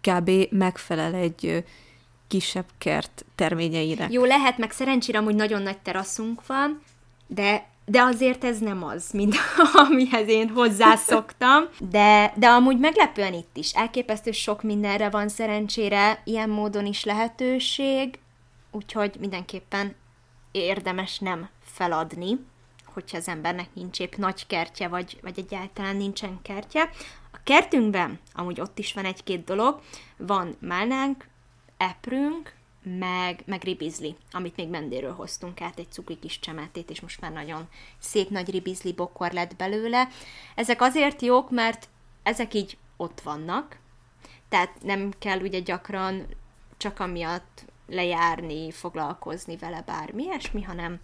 [0.01, 0.31] kb.
[0.49, 1.63] megfelel egy
[2.27, 4.11] kisebb kert terményeinek.
[4.11, 6.81] Jó, lehet, meg szerencsére amúgy nagyon nagy teraszunk van,
[7.27, 9.35] de de azért ez nem az, mint
[9.87, 11.63] amihez én hozzászoktam.
[11.89, 13.71] De, de amúgy meglepően itt is.
[13.71, 18.19] Elképesztő sok mindenre van szerencsére, ilyen módon is lehetőség,
[18.71, 19.95] úgyhogy mindenképpen
[20.53, 22.39] érdemes nem feladni,
[22.85, 26.89] hogyha az embernek nincs épp nagy kertje, vagy, vagy egyáltalán nincsen kertje.
[27.31, 29.81] A kertünkben, amúgy ott is van egy-két dolog,
[30.17, 31.27] van málnánk,
[31.77, 37.21] eprünk, meg, meg ribizli, amit még mendéről hoztunk át, egy cukri kis csemetét, és most
[37.21, 37.67] már nagyon
[37.99, 40.07] szép nagy ribizli bokor lett belőle.
[40.55, 41.89] Ezek azért jók, mert
[42.23, 43.77] ezek így ott vannak,
[44.49, 46.25] tehát nem kell ugye gyakran
[46.77, 50.99] csak amiatt lejárni, foglalkozni vele bármi ilyesmi, hanem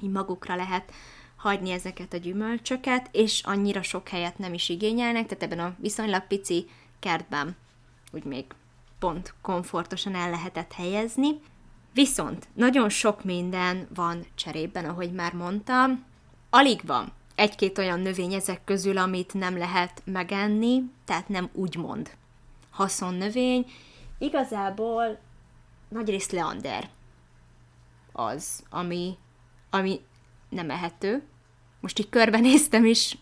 [0.00, 0.92] így magukra lehet
[1.36, 6.26] hagyni ezeket a gyümölcsöket, és annyira sok helyet nem is igényelnek, tehát ebben a viszonylag
[6.26, 6.68] pici
[6.98, 7.56] kertben
[8.12, 8.44] úgy még
[8.98, 11.40] pont komfortosan el lehetett helyezni.
[11.92, 16.04] Viszont nagyon sok minden van cserében, ahogy már mondtam.
[16.50, 22.10] Alig van egy-két olyan növény ezek közül, amit nem lehet megenni, tehát nem úgymond
[22.70, 23.66] haszonnövény.
[24.18, 25.18] Igazából
[25.90, 26.88] nagyrészt leander
[28.12, 29.16] az, ami,
[29.70, 30.00] ami
[30.48, 31.22] nem ehető.
[31.80, 33.16] Most így körbenéztem is,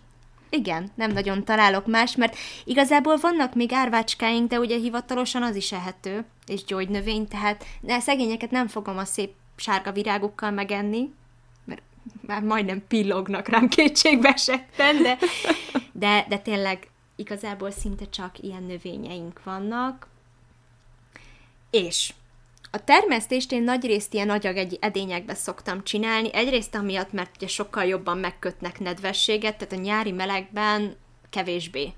[0.51, 5.73] igen, nem nagyon találok más, mert igazából vannak még árvácskáink, de ugye hivatalosan az is
[5.73, 11.13] ehető, és gyógynövény, tehát de szegényeket nem fogom a szép sárga virágokkal megenni,
[11.65, 11.83] mert
[12.21, 15.19] már majdnem pillognak rám kétségbe esetten, de,
[15.93, 20.09] de, de tényleg igazából szinte csak ilyen növényeink vannak.
[21.71, 22.13] És
[22.71, 28.19] a termesztést én nagyrészt ilyen agyag edényekbe szoktam csinálni, egyrészt amiatt, mert ugye sokkal jobban
[28.19, 30.97] megkötnek nedvességet, tehát a nyári melegben
[31.31, 31.93] kevésbé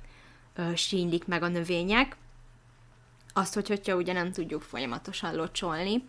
[0.55, 2.17] ö, sínylik meg a növények,
[3.33, 6.05] azt, hogy hogyha ugye nem tudjuk folyamatosan locsolni.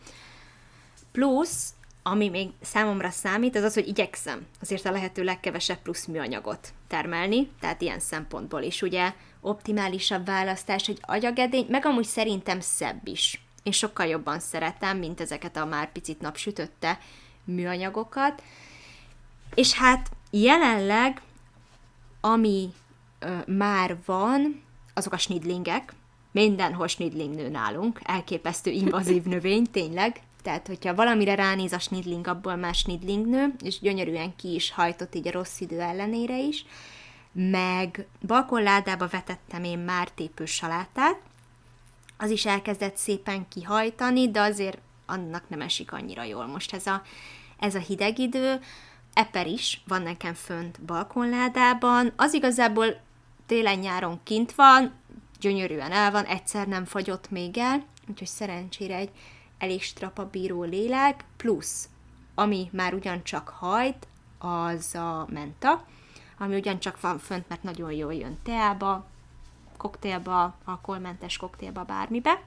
[1.11, 6.73] Plusz, ami még számomra számít, az az, hogy igyekszem azért a lehető legkevesebb plusz műanyagot
[6.87, 8.81] termelni, tehát ilyen szempontból is.
[8.81, 15.21] Ugye optimálisabb választás egy agyagedény, meg amúgy szerintem szebb is én sokkal jobban szeretem, mint
[15.21, 16.99] ezeket a már picit napsütötte
[17.43, 18.43] műanyagokat.
[19.53, 21.21] És hát jelenleg,
[22.21, 22.69] ami
[23.19, 25.93] ö, már van, azok a snidlingek,
[26.31, 32.55] mindenhol snidling nő nálunk, elképesztő invazív növény, tényleg, tehát, hogyha valamire ránéz a snidling, abból
[32.55, 36.65] már snidling nő, és gyönyörűen ki is hajtott így a rossz idő ellenére is,
[37.33, 41.19] meg balkonládába vetettem én már tépős salátát,
[42.21, 47.01] az is elkezdett szépen kihajtani, de azért annak nem esik annyira jól most ez a,
[47.59, 48.59] ez a hideg idő.
[49.13, 53.01] Eper is van nekem fönt balkonládában, az igazából
[53.45, 54.93] télen-nyáron kint van,
[55.39, 59.11] gyönyörűen el van, egyszer nem fagyott még el, úgyhogy szerencsére egy
[59.57, 61.89] elég strapabíró lélek, plusz,
[62.35, 64.07] ami már ugyancsak hajt,
[64.39, 65.85] az a menta,
[66.37, 69.10] ami ugyancsak van fönt, mert nagyon jól jön teába,
[69.81, 72.41] koktélba, alkoholmentes koktélba, bármibe,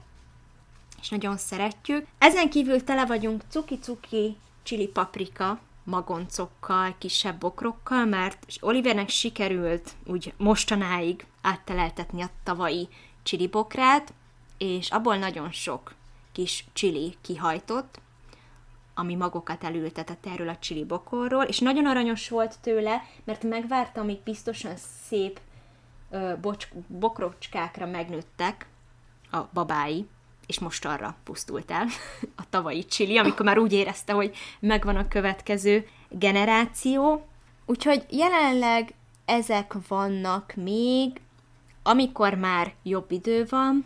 [1.01, 2.07] és nagyon szeretjük.
[2.17, 11.25] Ezen kívül tele vagyunk cuki-cuki csili paprika magoncokkal, kisebb bokrokkal, mert Olivernek sikerült úgy mostanáig
[11.41, 12.87] átteleltetni a tavalyi
[13.23, 14.13] csili bokrát,
[14.57, 15.93] és abból nagyon sok
[16.31, 17.99] kis csili kihajtott,
[18.93, 24.19] ami magokat elültetett erről a csili bokorról, és nagyon aranyos volt tőle, mert megvárta, amíg
[24.23, 24.75] biztosan
[25.07, 25.39] szép
[26.41, 28.67] bocs, bokrocskákra megnőttek
[29.31, 30.07] a babái,
[30.45, 31.87] és most arra pusztult el
[32.35, 37.27] a tavalyi csili, amikor már úgy érezte, hogy megvan a következő generáció.
[37.65, 38.93] Úgyhogy jelenleg
[39.25, 41.21] ezek vannak még,
[41.83, 43.85] amikor már jobb idő van,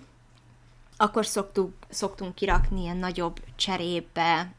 [0.97, 4.51] akkor szoktuk, szoktunk kirakni ilyen nagyobb cserébe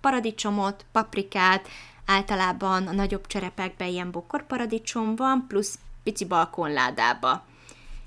[0.00, 1.68] paradicsomot, paprikát,
[2.06, 7.44] általában a nagyobb cserepekben ilyen bokorparadicsom van, plusz pici balkonládába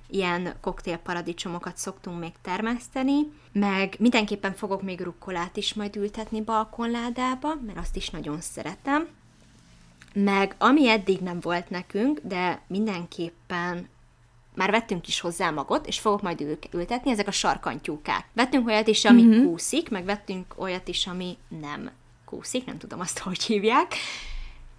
[0.10, 7.78] ilyen koktélparadicsomokat szoktunk még termeszteni, meg mindenképpen fogok még rukkolát is majd ültetni balkonládába, mert
[7.78, 9.08] azt is nagyon szeretem.
[10.14, 13.90] Meg ami eddig nem volt nekünk, de mindenképpen
[14.56, 18.26] már vettünk is hozzá magot, és fogok majd ül- ültetni, ezek a sarkantyúkák.
[18.34, 19.46] Vettünk olyat is, ami mm-hmm.
[19.46, 21.92] kúszik, meg vettünk olyat is, ami nem
[22.26, 23.96] kúszik, nem tudom azt, hogy hívják,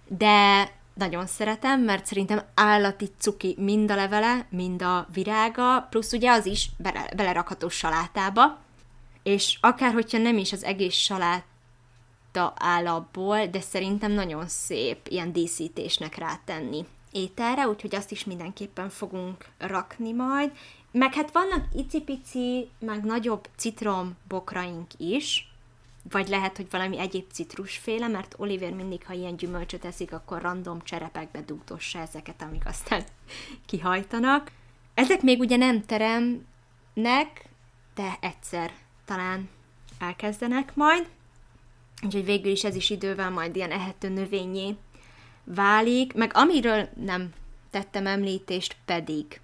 [0.07, 0.67] de
[0.99, 6.45] nagyon szeretem, mert szerintem állati cuki mind a levele, mind a virága, plusz ugye az
[6.45, 8.59] is bele, belerakható salátába,
[9.23, 16.15] és akár hogyha nem is az egész saláta állapból, de szerintem nagyon szép ilyen díszítésnek
[16.15, 20.51] rátenni ételre, úgyhogy azt is mindenképpen fogunk rakni majd.
[20.91, 25.51] Meg hát vannak icipici, meg nagyobb citrombokraink is,
[26.03, 30.81] vagy lehet, hogy valami egyéb citrusféle, mert Oliver mindig, ha ilyen gyümölcsöt eszik, akkor random
[30.81, 33.03] cserepekbe dugdossa ezeket, amik aztán
[33.67, 34.51] kihajtanak.
[34.93, 37.45] Ezek még ugye nem teremnek,
[37.95, 38.71] de egyszer
[39.05, 39.49] talán
[39.99, 41.07] elkezdenek majd,
[42.01, 44.75] úgyhogy végül is ez is idővel majd ilyen ehető növényé
[45.43, 47.33] válik, meg amiről nem
[47.69, 49.41] tettem említést pedig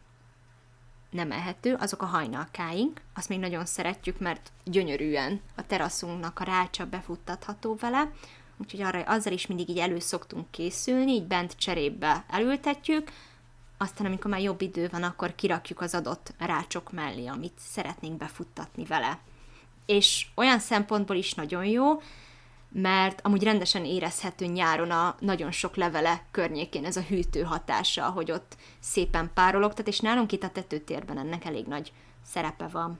[1.15, 3.01] nem ehető, azok a hajnalkáink.
[3.15, 8.11] Azt még nagyon szeretjük, mert gyönyörűen a teraszunknak a rácsa befuttatható vele,
[8.57, 13.11] úgyhogy arra, azzal is mindig így elő szoktunk készülni, így bent cserébe elültetjük,
[13.77, 18.85] aztán amikor már jobb idő van, akkor kirakjuk az adott rácsok mellé, amit szeretnénk befuttatni
[18.85, 19.19] vele.
[19.85, 22.01] És olyan szempontból is nagyon jó,
[22.81, 28.31] mert amúgy rendesen érezhető nyáron a nagyon sok levele környékén ez a hűtő hatása, hogy
[28.31, 31.91] ott szépen párologtat, és nálunk itt a tetőtérben ennek elég nagy
[32.25, 32.99] szerepe van.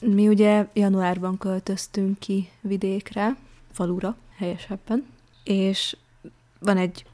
[0.00, 3.36] Mi ugye januárban költöztünk ki vidékre,
[3.72, 5.06] falura helyesebben,
[5.44, 5.96] és
[6.58, 7.04] van egy,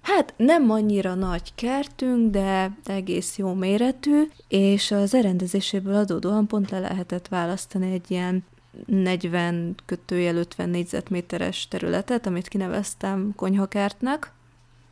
[0.00, 6.78] hát nem annyira nagy kertünk, de egész jó méretű, és az elrendezéséből adódóan pont le
[6.78, 8.44] lehetett választani egy ilyen
[8.86, 14.32] 40 kötőjel 50 négyzetméteres területet, amit kineveztem konyhakertnek,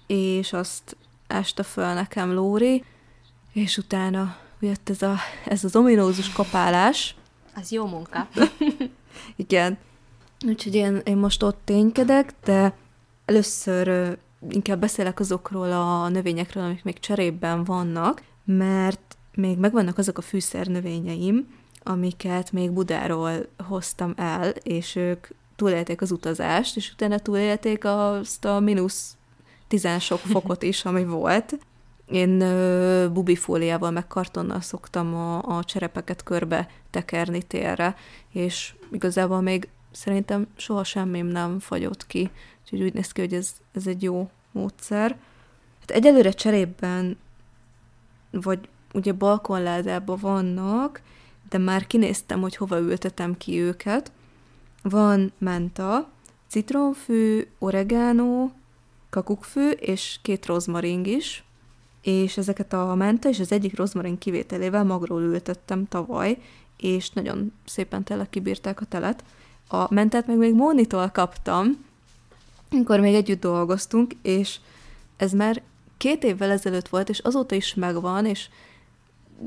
[0.07, 2.85] és azt ásta föl nekem Lóri,
[3.53, 7.15] és utána jött ez, a, ez az ominózus kapálás.
[7.55, 8.29] Az jó munka.
[9.37, 9.79] Igen.
[10.47, 12.77] Úgyhogy én, én most ott ténykedek, de
[13.25, 14.17] először
[14.49, 21.59] inkább beszélek azokról a növényekről, amik még cserében vannak, mert még megvannak azok a fűszernövényeim,
[21.83, 28.61] amiket még Budáról hoztam el, és ők túlélték az utazást, és utána túlélték azt a
[28.61, 29.17] mínusz
[29.69, 31.59] tizen sok fokot is, ami volt.
[32.07, 37.97] Én ö, bubifóliával meg kartonnal szoktam a, a cserepeket körbe tekerni térre,
[38.33, 42.31] és igazából még szerintem soha semmim nem fagyott ki,
[42.63, 45.17] úgyhogy úgy néz ki, hogy ez, ez egy jó módszer.
[45.81, 47.19] Hát egyelőre cserében,
[48.31, 51.03] vagy ugye balkonládában vannak,
[51.51, 54.13] de már kinéztem, hogy hova ültetem ki őket.
[54.83, 56.09] Van menta,
[56.49, 58.51] citronfű, oregano,
[59.11, 61.45] kakukkfű és két rozmaring is,
[62.03, 66.39] és ezeket a menta és az egyik rozmarin kivételével magról ültettem tavaly,
[66.77, 69.25] és nagyon szépen tele kibírták a telet.
[69.69, 71.85] A mentet meg még Mónitól kaptam,
[72.71, 74.59] amikor még együtt dolgoztunk, és
[75.17, 75.63] ez már
[75.97, 78.49] két évvel ezelőtt volt, és azóta is megvan, és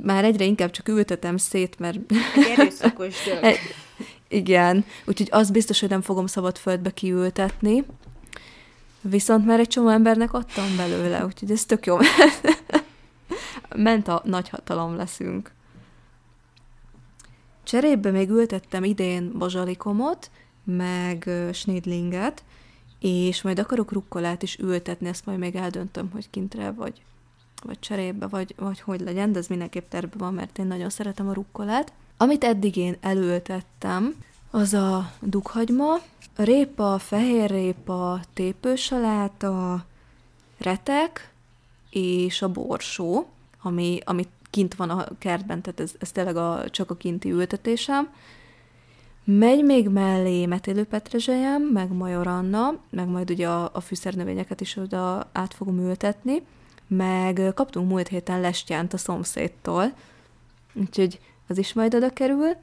[0.01, 1.99] már egyre inkább csak ültetem szét, mert...
[2.57, 3.55] Erőszakos dög.
[4.27, 7.85] Igen, úgyhogy az biztos, hogy nem fogom szabad földbe kiültetni.
[9.01, 11.97] Viszont már egy csomó embernek adtam belőle, úgyhogy ez tök jó.
[13.75, 15.51] Ment a nagy hatalom leszünk.
[17.63, 20.31] Cserébe még ültettem idén bazsalikomot,
[20.63, 22.43] meg snidlinget,
[22.99, 27.01] és majd akarok rukkolát is ültetni, ezt majd még eldöntöm, hogy kintre vagy
[27.63, 31.29] vagy cserébe, vagy, vagy hogy legyen, de ez mindenképp terve van, mert én nagyon szeretem
[31.29, 31.93] a rukkolát.
[32.17, 34.15] Amit eddig én előtettem,
[34.51, 35.99] az a dughagyma,
[36.35, 39.85] répa, fehér répa, tépősaláta,
[40.57, 41.31] retek
[41.89, 43.27] és a borsó,
[43.61, 48.09] ami, ami kint van a kertben, tehát ez, ez tényleg a, csak a kinti ültetésem.
[49.23, 55.53] Megy még mellé metélőpetrezselyem, meg majoranna, meg majd ugye a, a fűszernövényeket is oda át
[55.53, 56.41] fogom ültetni,
[56.87, 59.93] meg kaptunk múlt héten lestjánt a szomszédtól,
[60.73, 62.55] úgyhogy az is majd oda kerül.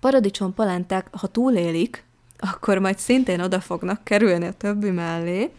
[0.00, 2.04] Paradicsom palánták, ha túlélik,
[2.38, 5.50] akkor majd szintén oda fognak kerülni a többi mellé.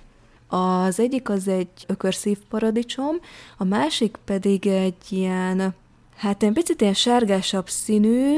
[0.47, 3.15] Az egyik az egy ökörszív paradicsom,
[3.58, 5.73] a másik pedig egy ilyen,
[6.15, 8.38] hát egy picit ilyen sárgásabb színű,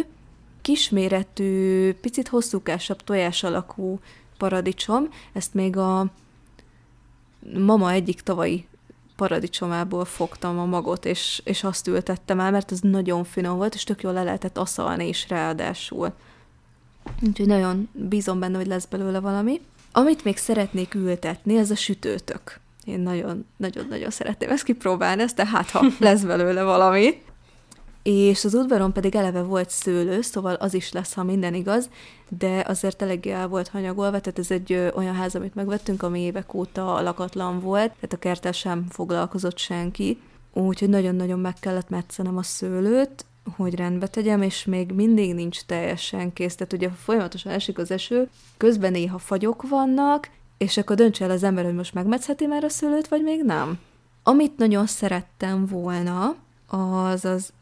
[0.61, 3.99] kisméretű, picit hosszúkásabb tojás alakú
[4.37, 5.09] paradicsom.
[5.33, 6.05] Ezt még a
[7.53, 8.67] mama egyik tavalyi
[9.15, 13.83] paradicsomából fogtam a magot, és, és azt ültettem el, mert ez nagyon finom volt, és
[13.83, 16.13] tök jól le lehetett aszalni is ráadásul.
[17.27, 19.61] Úgyhogy nagyon bízom benne, hogy lesz belőle valami.
[19.91, 22.59] Amit még szeretnék ültetni, ez a sütőtök.
[22.83, 22.99] Én
[23.57, 27.21] nagyon-nagyon szeretném ezt kipróbálni, ezt tehát ha lesz belőle valami.
[28.03, 31.89] És az udvaron pedig eleve volt szőlő, szóval az is lesz, ha minden igaz,
[32.37, 36.19] de azért eléggé el volt hanyagolva, tehát ez egy ö, olyan ház, amit megvettünk, ami
[36.19, 40.17] évek óta lakatlan volt, tehát a kertel sem foglalkozott senki,
[40.53, 46.33] úgyhogy nagyon-nagyon meg kellett metszenem a szőlőt, hogy rendbe tegyem, és még mindig nincs teljesen
[46.33, 46.55] kész.
[46.55, 51.43] Tehát ugye folyamatosan esik az eső, közben néha fagyok vannak, és akkor döntse el az
[51.43, 53.79] ember, hogy most megmetszheti már a szőlőt, vagy még nem.
[54.23, 56.35] Amit nagyon szerettem volna,
[56.67, 57.53] az az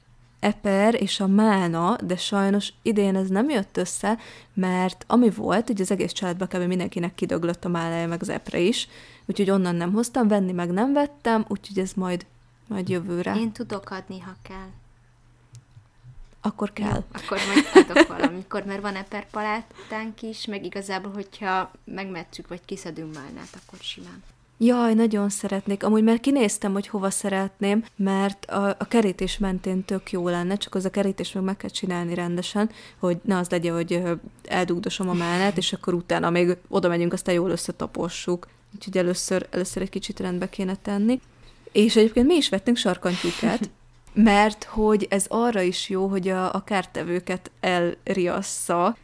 [0.41, 4.17] eper és a mána, de sajnos idén ez nem jött össze,
[4.53, 6.61] mert ami volt, hogy az egész családban kb.
[6.61, 8.87] mindenkinek kidöglött a málája, meg az epre is,
[9.25, 12.25] úgyhogy onnan nem hoztam, venni meg nem vettem, úgyhogy ez majd,
[12.67, 13.35] majd jövőre.
[13.35, 14.69] Én tudok adni, ha kell.
[16.41, 16.93] Akkor kell.
[16.93, 23.13] Jó, akkor majd adok valamikor, mert van eperpalátánk is, meg igazából, hogyha megmetszük, vagy kiszedünk
[23.13, 24.23] málnát, akkor simán.
[24.63, 25.83] Jaj, nagyon szeretnék.
[25.83, 30.75] Amúgy már kinéztem, hogy hova szeretném, mert a, a kerítés mentén tök jó lenne, csak
[30.75, 32.69] az a kerítés meg meg kell csinálni rendesen,
[32.99, 34.01] hogy ne az legyen, hogy
[34.43, 38.47] eldugdosom a málnát, és akkor utána még oda megyünk, aztán jól összetapossuk.
[38.75, 41.19] Úgyhogy először, először egy kicsit rendbe kéne tenni.
[41.71, 43.69] És egyébként mi is vettünk sarkantyúkát,
[44.13, 48.97] mert hogy ez arra is jó, hogy a, a kártevőket elriassza,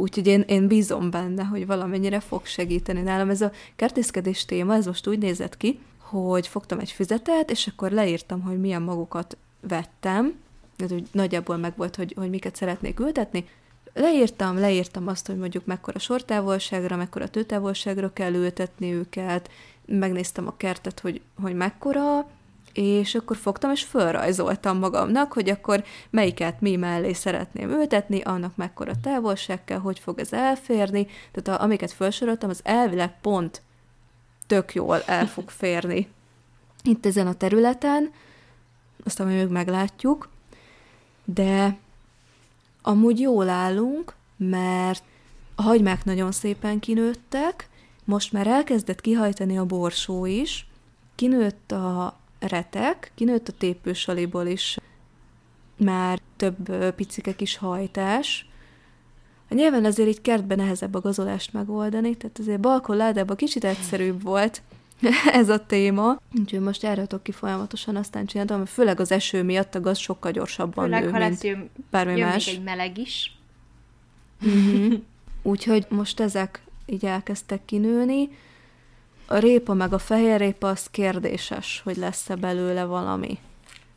[0.00, 3.30] úgyhogy én, én bízom benne, hogy valamennyire fog segíteni nálam.
[3.30, 7.90] Ez a kertészkedés téma, ez most úgy nézett ki, hogy fogtam egy füzetet, és akkor
[7.90, 10.34] leírtam, hogy milyen magokat vettem,
[10.76, 13.48] ez úgy nagyjából meg volt, hogy, hogy miket szeretnék ültetni.
[13.94, 19.50] Leírtam, leírtam azt, hogy mondjuk mekkora sortávolságra, mekkora tőtávolságra kell ültetni őket,
[19.86, 22.30] megnéztem a kertet, hogy, hogy mekkora,
[22.78, 28.92] és akkor fogtam, és fölrajzoltam magamnak, hogy akkor melyiket mi mellé szeretném ültetni, annak mekkora
[29.02, 33.62] távolság kell, hogy fog ez elférni, tehát a, amiket felsoroltam, az elvileg pont
[34.46, 36.08] tök jól el fog férni.
[36.82, 38.12] Itt ezen a területen,
[39.04, 40.28] aztán még meglátjuk,
[41.24, 41.76] de
[42.82, 45.02] amúgy jól állunk, mert
[45.54, 47.68] a hagymák nagyon szépen kinőttek,
[48.04, 50.66] most már elkezdett kihajtani a borsó is,
[51.14, 54.78] kinőtt a retek, kinőtt a tépősaliból is
[55.76, 58.46] már több picike kis hajtás.
[59.50, 64.22] A nyilván azért így kertben nehezebb a gazolást megoldani, tehát azért balkon ládában kicsit egyszerűbb
[64.22, 64.62] volt
[65.32, 66.20] ez a téma.
[66.38, 70.84] Úgyhogy most tudok ki folyamatosan, aztán csináltam, főleg az eső miatt a gaz sokkal gyorsabban
[70.84, 72.46] Főleg, nő, ha mint lesz jön, bármi jön más.
[72.46, 73.36] még egy meleg is.
[74.40, 74.94] Mhm.
[75.42, 78.28] Úgyhogy most ezek így elkezdtek kinőni.
[79.30, 83.38] A répa meg a fehér répa az kérdéses, hogy lesz-e belőle valami.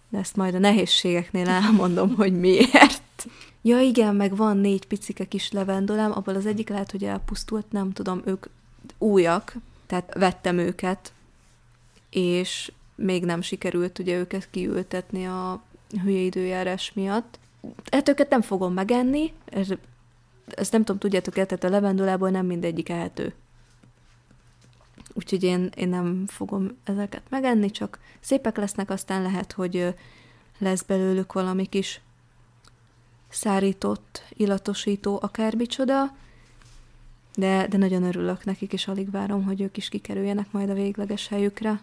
[0.10, 3.28] De ezt majd a nehézségeknél elmondom, hogy miért.
[3.62, 7.92] Ja igen, meg van négy picike kis levendulám, abból az egyik lehet, hogy elpusztult, nem
[7.92, 8.46] tudom, ők
[8.98, 9.56] újak,
[9.88, 11.14] tehát vettem őket,
[12.10, 15.64] és még nem sikerült ugye őket kiültetni a
[16.04, 17.40] hülye időjárás miatt.
[17.92, 19.68] Hát őket nem fogom megenni, ez,
[20.48, 23.34] ezt nem tudom, tudjátok el, tehát a levendulából nem mindegyik ehető.
[25.14, 29.96] Úgyhogy én, én nem fogom ezeket megenni, csak szépek lesznek, aztán lehet, hogy
[30.58, 32.02] lesz belőlük valami kis
[33.30, 36.16] szárított, illatosító, akármicsoda,
[37.36, 41.28] de, de nagyon örülök nekik, és alig várom, hogy ők is kikerüljenek majd a végleges
[41.28, 41.82] helyükre.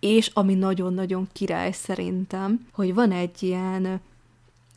[0.00, 4.00] És ami nagyon-nagyon király szerintem, hogy van egy ilyen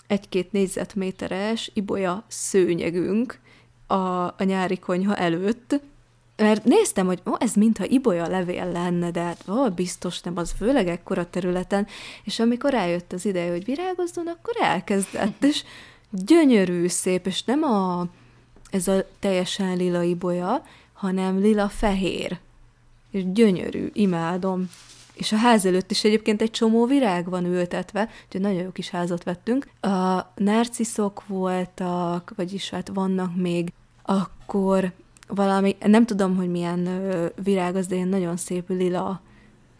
[0.07, 3.39] egy-két négyzetméteres ibolya szőnyegünk
[3.88, 5.82] a, a nyári konyha előtt,
[6.42, 10.54] mert néztem, hogy ó, ez mintha ibolya levél lenne, de hát ó, biztos nem, az
[10.58, 11.88] főleg ekkora területen,
[12.24, 15.64] és amikor eljött az ideje, hogy virágozzon, akkor elkezdett, és
[16.10, 18.08] gyönyörű, szép, és nem a,
[18.72, 20.64] ez a teljesen lila ibolya,
[20.94, 22.39] hanem lila-fehér,
[23.12, 24.70] és gyönyörű, imádom.
[25.14, 28.89] és a ház előtt is egyébként egy csomó virág van ültetve, úgyhogy nagyon jó kis
[28.89, 29.70] házat vettünk.
[29.82, 33.74] A narciszok voltak, vagyis hát vannak még,
[34.04, 34.92] akkor
[35.36, 36.90] valami, nem tudom, hogy milyen
[37.44, 39.22] virág az, de ilyen nagyon szép lila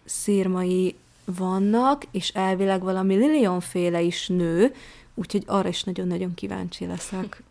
[0.06, 0.95] szírmai
[1.26, 4.74] vannak, és elvileg valami lilionféle is nő,
[5.14, 7.43] úgyhogy arra is nagyon-nagyon kíváncsi leszek.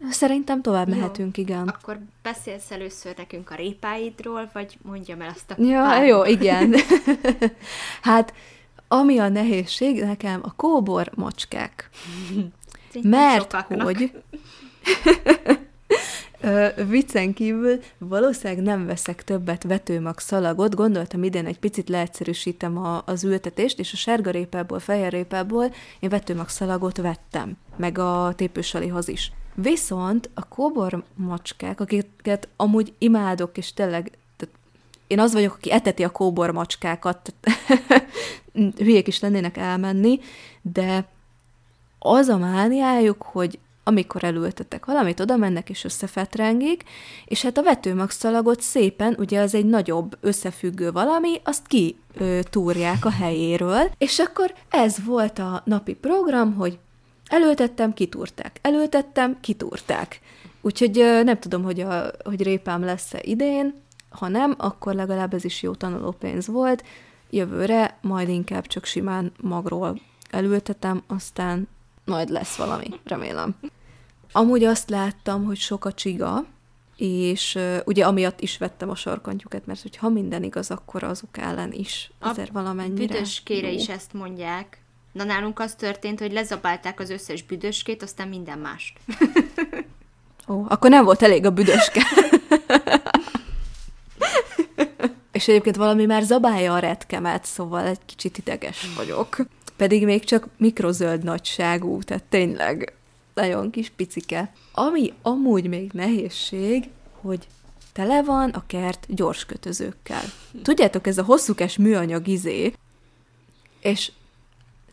[0.10, 0.94] Szerintem tovább Jó.
[0.94, 1.68] mehetünk, igen.
[1.68, 6.74] Akkor beszélsz először nekünk a répáidról, vagy mondjam el azt a Ja, pár- jó, igen.
[8.02, 8.34] hát,
[8.88, 11.90] ami a nehézség, nekem a kóbor macskák.
[13.02, 13.82] Mert sokaknak.
[13.82, 14.12] hogy
[16.88, 23.24] viccen kívül valószínűleg nem veszek többet vetőmag szalagot, gondoltam idén egy picit leegyszerűsítem a, az
[23.24, 29.32] ültetést, és a sárgarépából, fehérrépából én vetőmag szalagot vettem, meg a tépősalihoz is.
[29.54, 34.10] Viszont a kóbor macskák, akiket amúgy imádok, és tényleg
[35.06, 37.34] én az vagyok, aki eteti a kóbor macskákat,
[38.76, 40.18] hülyék is lennének elmenni,
[40.62, 41.08] de
[41.98, 43.58] az a mániájuk, hogy
[43.88, 46.84] amikor elültetek valamit, oda mennek és összefetrengik,
[47.24, 51.98] és hát a vetőmagszalagot szépen, ugye az egy nagyobb összefüggő valami, azt ki
[52.42, 56.78] túrják a helyéről, és akkor ez volt a napi program, hogy
[57.28, 60.20] elültettem, kitúrták, elültettem, kitúrták.
[60.60, 63.74] Úgyhogy nem tudom, hogy, a, hogy répám lesz-e idén,
[64.10, 66.84] ha nem, akkor legalább ez is jó tanulópénz volt.
[67.30, 71.68] Jövőre majd inkább csak simán magról elültetem, aztán
[72.08, 73.56] majd lesz valami, remélem.
[74.38, 76.44] Amúgy azt láttam, hogy sok a csiga,
[76.96, 81.38] és uh, ugye amiatt is vettem a sarkantyúkat, mert hogy ha minden igaz, akkor azok
[81.38, 83.78] ellen is azért valamennyire Büdöskére jó.
[83.78, 84.82] is ezt mondják.
[85.12, 88.98] Na nálunk az történt, hogy lezabálták az összes büdöskét, aztán minden mást.
[90.48, 92.02] Ó, akkor nem volt elég a büdöske.
[95.32, 99.36] És egyébként valami már zabálja a retkemet, szóval egy kicsit ideges vagyok.
[99.76, 102.97] Pedig még csak mikrozöld nagyságú, tehát tényleg
[103.40, 104.52] nagyon kis picike.
[104.72, 106.88] Ami amúgy még nehézség,
[107.20, 107.46] hogy
[107.92, 110.22] tele van a kert gyors kötözőkkel.
[110.62, 112.72] Tudjátok, ez a hosszúkás műanyag izé,
[113.80, 114.12] és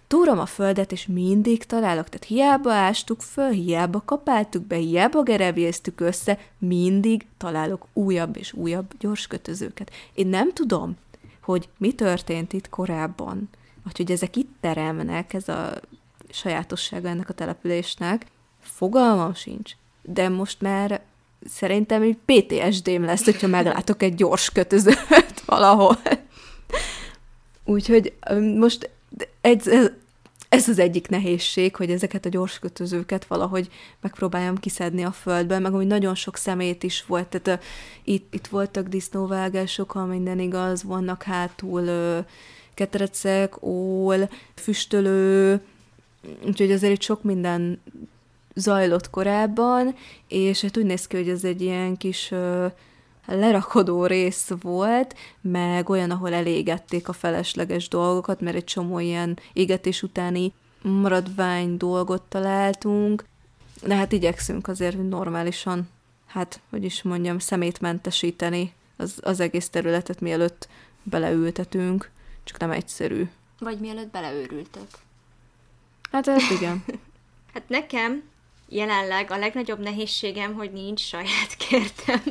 [0.07, 2.09] túrom a földet, és mindig találok.
[2.09, 8.91] Tehát hiába ástuk föl, hiába kapáltuk be, hiába gerebjéztük össze, mindig találok újabb és újabb
[8.99, 9.91] gyors kötözőket.
[10.13, 10.97] Én nem tudom,
[11.41, 13.49] hogy mi történt itt korábban,
[13.83, 15.79] vagy hogy ezek itt teremnek, ez a
[16.29, 18.25] sajátossága ennek a településnek.
[18.75, 19.71] Fogalmam sincs.
[20.01, 21.01] De most már
[21.45, 25.97] szerintem egy PTSD-m lesz, hogyha meglátok egy gyors kötözőt valahol.
[27.65, 28.13] Úgyhogy
[28.57, 28.89] most
[29.41, 29.67] ez,
[30.49, 33.69] ez az egyik nehézség, hogy ezeket a gyors kötözőket valahogy
[34.01, 37.65] megpróbáljam kiszedni a földből, meg hogy nagyon sok szemét is volt, tehát uh,
[38.03, 42.25] itt, itt voltak disznóvágások, ha minden igaz, vannak hátul uh,
[42.73, 45.61] ketrecek, ól, füstölő,
[46.45, 47.81] úgyhogy azért itt sok minden
[48.55, 49.95] zajlott korábban,
[50.27, 52.33] és hát úgy néz ki, hogy ez egy ilyen kis
[53.25, 60.03] lerakodó rész volt, meg olyan, ahol elégették a felesleges dolgokat, mert egy csomó ilyen égetés
[60.03, 63.25] utáni maradvány dolgot találtunk,
[63.83, 65.89] de hát igyekszünk azért normálisan,
[66.25, 70.67] hát, hogy is mondjam, szemétmentesíteni az, az egész területet, mielőtt
[71.03, 72.09] beleültetünk,
[72.43, 73.29] csak nem egyszerű.
[73.59, 74.87] Vagy mielőtt beleőrültök.
[76.11, 76.83] Hát ez igen.
[77.53, 78.23] Hát nekem
[78.69, 82.21] jelenleg a legnagyobb nehézségem, hogy nincs saját kertem.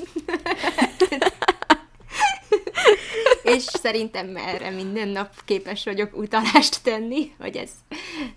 [3.42, 7.70] És szerintem erre minden nap képes vagyok utalást tenni, hogy ez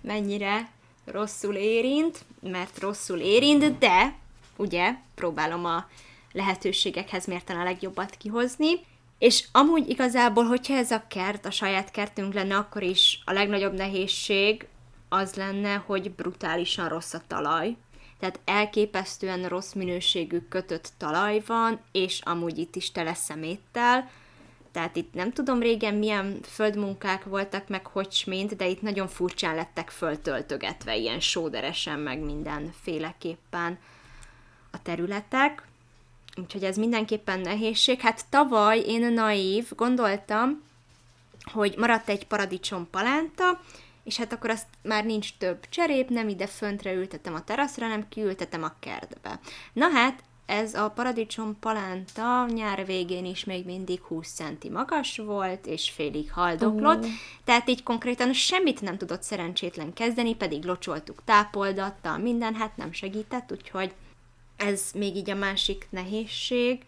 [0.01, 0.69] mennyire
[1.05, 4.15] rosszul érint, mert rosszul érint, de
[4.55, 5.89] ugye próbálom a
[6.31, 8.85] lehetőségekhez mérten a legjobbat kihozni,
[9.19, 13.73] és amúgy igazából, hogyha ez a kert, a saját kertünk lenne, akkor is a legnagyobb
[13.73, 14.67] nehézség
[15.09, 17.75] az lenne, hogy brutálisan rossz a talaj.
[18.19, 24.09] Tehát elképesztően rossz minőségű kötött talaj van, és amúgy itt is tele szeméttel.
[24.71, 29.55] Tehát itt nem tudom régen milyen földmunkák voltak, meg hogy mint, de itt nagyon furcsán
[29.55, 33.79] lettek föltöltögetve, ilyen sóderesen, meg mindenféleképpen
[34.71, 35.63] a területek.
[36.35, 37.99] Úgyhogy ez mindenképpen nehézség.
[37.99, 40.63] Hát tavaly én naív, gondoltam,
[41.51, 43.61] hogy maradt egy paradicsom palánta,
[44.07, 48.09] és hát akkor azt már nincs több cserép, nem ide föntre ültetem a teraszra, nem
[48.09, 49.39] kiültetem a kertbe.
[49.73, 55.65] Na hát, ez a paradicsom palánta nyár végén is még mindig 20 centi magas volt,
[55.65, 57.07] és félig haldoklott, Ó.
[57.43, 63.51] tehát így konkrétan semmit nem tudott szerencsétlen kezdeni, pedig locsoltuk tápoldattal, minden, hát nem segített,
[63.51, 63.93] úgyhogy
[64.57, 66.81] ez még így a másik nehézség.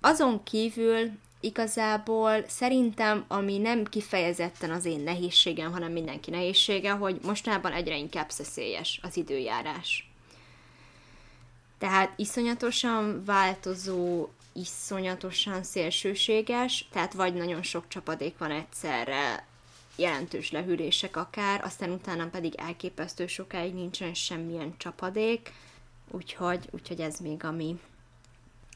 [0.00, 1.10] Azon kívül
[1.44, 8.30] igazából szerintem, ami nem kifejezetten az én nehézségem, hanem mindenki nehézsége, hogy mostanában egyre inkább
[8.30, 10.10] szeszélyes az időjárás.
[11.78, 19.46] Tehát iszonyatosan változó, iszonyatosan szélsőséges, tehát vagy nagyon sok csapadék van egyszerre,
[19.96, 25.52] jelentős lehűlések akár, aztán utána pedig elképesztő sokáig nincsen semmilyen csapadék,
[26.10, 27.80] úgyhogy, úgyhogy ez még ami,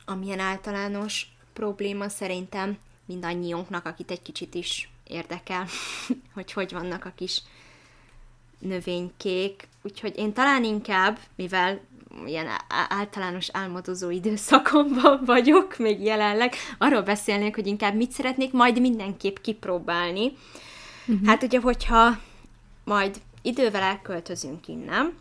[0.05, 1.27] amilyen általános
[1.59, 5.67] probléma szerintem mindannyiunknak, akit egy kicsit is érdekel,
[6.35, 7.43] hogy hogy vannak a kis
[8.59, 9.69] növénykék.
[9.83, 11.81] Úgyhogy én talán inkább, mivel
[12.27, 12.47] ilyen
[12.89, 20.33] általános álmodozó időszakomban vagyok még jelenleg, arról beszélnék, hogy inkább mit szeretnék majd mindenképp kipróbálni.
[21.07, 21.27] Uh-huh.
[21.27, 22.19] Hát ugye, hogyha
[22.85, 25.15] majd idővel elköltözünk innen,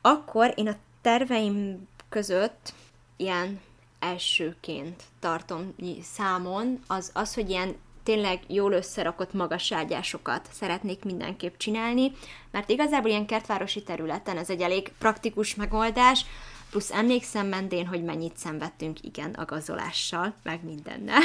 [0.00, 2.72] akkor én a terveim között
[3.16, 3.60] ilyen
[3.98, 12.12] elsőként tartom számon, az, az hogy ilyen tényleg jól összerakott magaságyásokat szeretnék mindenképp csinálni,
[12.50, 16.24] mert igazából ilyen kertvárosi területen ez egy elég praktikus megoldás,
[16.70, 21.22] plusz emlékszem Mendén, hogy mennyit szenvedtünk, igen, a gazolással, meg mindennel,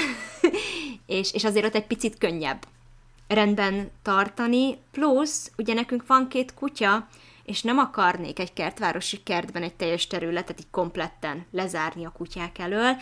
[1.05, 2.65] és, és azért ott egy picit könnyebb
[3.27, 7.07] rendben tartani, plusz ugye nekünk van két kutya,
[7.45, 12.95] és nem akarnék egy kertvárosi kertben egy teljes területet így kompletten lezárni a kutyák elől,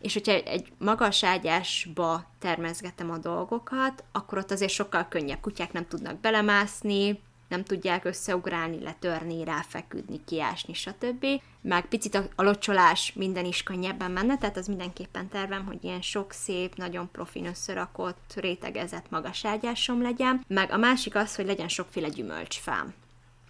[0.00, 5.40] és hogyha egy magas ágyásba termezgetem a dolgokat, akkor ott azért sokkal könnyebb.
[5.40, 11.26] Kutyák nem tudnak belemászni, nem tudják összeugrálni, letörni, ráfeküdni, kiásni, stb.
[11.60, 16.32] Meg picit a, locsolás minden is könnyebben menne, tehát az mindenképpen tervem, hogy ilyen sok
[16.32, 20.44] szép, nagyon profin összerakott, rétegezett magas ágyásom legyen.
[20.48, 22.94] Meg a másik az, hogy legyen sokféle gyümölcsfám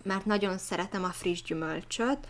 [0.02, 2.28] mert nagyon szeretem a friss gyümölcsöt,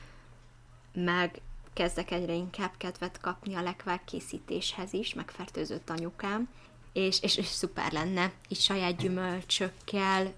[0.93, 1.41] meg
[1.73, 6.49] kezdek egyre inkább kedvet kapni a lekvár készítéshez is, meg fertőzött anyukám,
[6.93, 10.33] és, és, és szuper lenne így saját gyümölcsökkel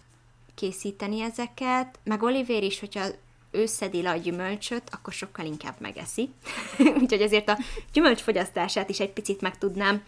[0.55, 3.07] készíteni ezeket, meg Olivér is, hogyha
[3.51, 6.31] ő szedi le a gyümölcsöt, akkor sokkal inkább megeszi.
[7.01, 7.59] Úgyhogy ezért a
[7.93, 10.05] gyümölcsfogyasztását is egy picit meg tudnám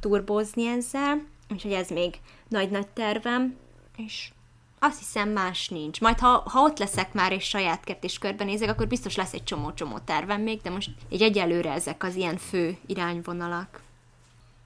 [0.00, 3.56] turbózni ezzel, úgyhogy ez még nagy-nagy tervem,
[3.96, 4.30] és
[4.78, 6.00] azt hiszem más nincs.
[6.00, 9.44] Majd ha, ha ott leszek már és saját kert és körbenézek, akkor biztos lesz egy
[9.44, 13.80] csomó-csomó tervem még, de most egy egyelőre ezek az ilyen fő irányvonalak.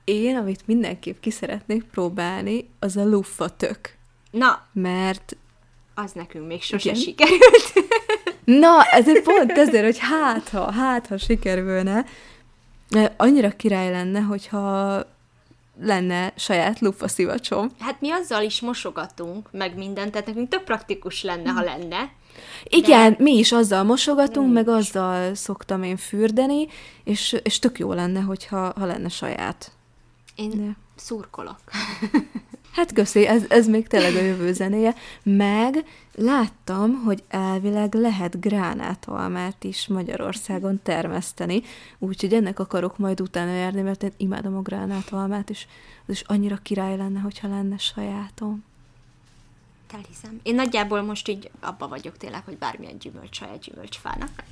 [0.04, 3.78] Én, amit mindenképp ki szeretnék próbálni, az a luffatök.
[4.30, 5.36] Na, mert
[5.94, 7.00] az nekünk még sose igen?
[7.00, 7.72] sikerült.
[8.44, 12.04] Na, ezért pont ezért, hogy hát ha, hát ha sikerülne,
[13.16, 15.02] annyira király lenne, hogyha
[15.80, 17.70] lenne saját lufa szivacsom.
[17.78, 22.12] Hát mi azzal is mosogatunk, meg mindent, tehát nekünk tök praktikus lenne, ha lenne.
[22.64, 23.22] Igen, de...
[23.22, 24.74] mi is azzal mosogatunk, mi meg is.
[24.74, 26.66] azzal szoktam én fürdeni,
[27.04, 29.72] és, és tök jó lenne, hogyha ha lenne saját.
[30.34, 30.76] Én de.
[30.96, 31.60] szurkolok.
[32.72, 34.94] Hát köszi, ez, ez még tényleg a jövő zenéje.
[35.22, 41.62] Meg láttam, hogy elvileg lehet gránátalmát is Magyarországon termeszteni,
[41.98, 45.66] úgyhogy ennek akarok majd utána járni, mert én imádom a gránátalmát, és
[46.06, 48.64] az is annyira király lenne, hogyha lenne sajátom.
[49.94, 50.40] Elhiszem.
[50.42, 54.44] Én nagyjából most így abba vagyok tényleg, hogy bármilyen gyümölcs saját gyümölcsfának.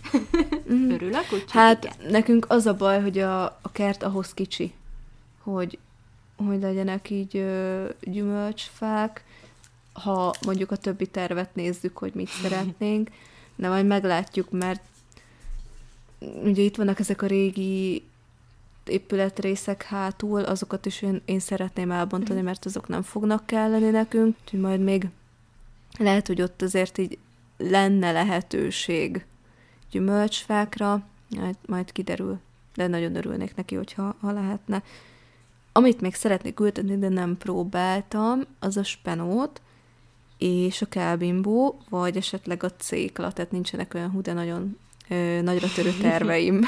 [0.72, 0.90] Mm.
[0.94, 2.10] Örülök, úgyhogy Hát igen.
[2.10, 4.72] nekünk az a baj, hogy a, a kert ahhoz kicsi,
[5.42, 5.78] hogy
[6.47, 9.24] hogy legyenek így ö, gyümölcsfák,
[9.93, 13.11] ha mondjuk a többi tervet nézzük, hogy mit szeretnénk,
[13.57, 14.82] de majd meglátjuk, mert
[16.43, 18.03] ugye itt vannak ezek a régi
[18.84, 22.47] épületrészek hátul, azokat is én, én szeretném elbontani, mhm.
[22.47, 25.09] mert azok nem fognak kelleni nekünk, úgyhogy majd még
[25.99, 27.18] lehet, hogy ott azért így
[27.57, 29.24] lenne lehetőség
[29.91, 32.38] gyümölcsfákra, majd, majd kiderül,
[32.74, 34.82] de nagyon örülnék neki, hogyha ha lehetne.
[35.72, 39.60] Amit még szeretnék ültetni, de nem próbáltam, az a spenót,
[40.38, 45.68] és a kelbimbó, vagy esetleg a cékla, tehát nincsenek olyan hú, de nagyon ö, nagyra
[45.74, 46.60] törő terveim.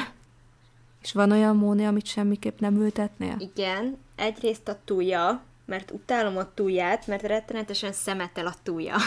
[1.03, 3.37] és van olyan mónia, amit semmiképp nem ültetnél?
[3.39, 8.97] Igen, egyrészt a túja, mert utálom a túját, mert rettenetesen szemetel a túja.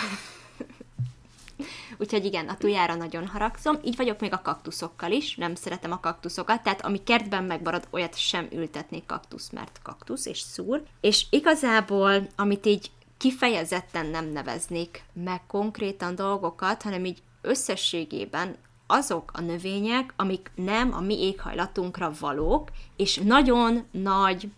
[1.97, 3.75] Úgyhogy igen, a tujára nagyon haragszom.
[3.83, 8.17] Így vagyok még a kaktuszokkal is, nem szeretem a kaktuszokat, tehát ami kertben megmarad, olyat
[8.17, 10.83] sem ültetnék kaktusz, mert kaktusz és szúr.
[11.01, 18.55] És igazából, amit így kifejezetten nem neveznék meg konkrétan dolgokat, hanem így összességében
[18.87, 24.49] azok a növények, amik nem a mi éghajlatunkra valók, és nagyon nagy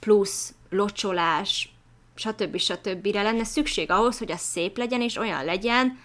[0.00, 1.72] plusz locsolás,
[2.14, 2.56] stb.
[2.56, 3.06] stb.
[3.06, 5.98] lenne szükség ahhoz, hogy az szép legyen, és olyan legyen,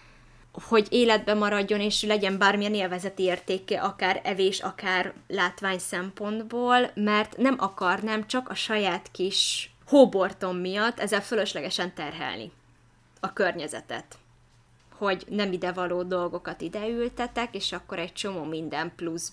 [0.61, 7.55] hogy életbe maradjon, és legyen bármilyen élvezeti értéke, akár evés, akár látvány szempontból, mert nem
[7.59, 12.51] akarnám csak a saját kis hóbortom miatt ezzel fölöslegesen terhelni
[13.19, 14.17] a környezetet.
[14.97, 19.31] Hogy nem idevaló dolgokat ideültetek, és akkor egy csomó minden plusz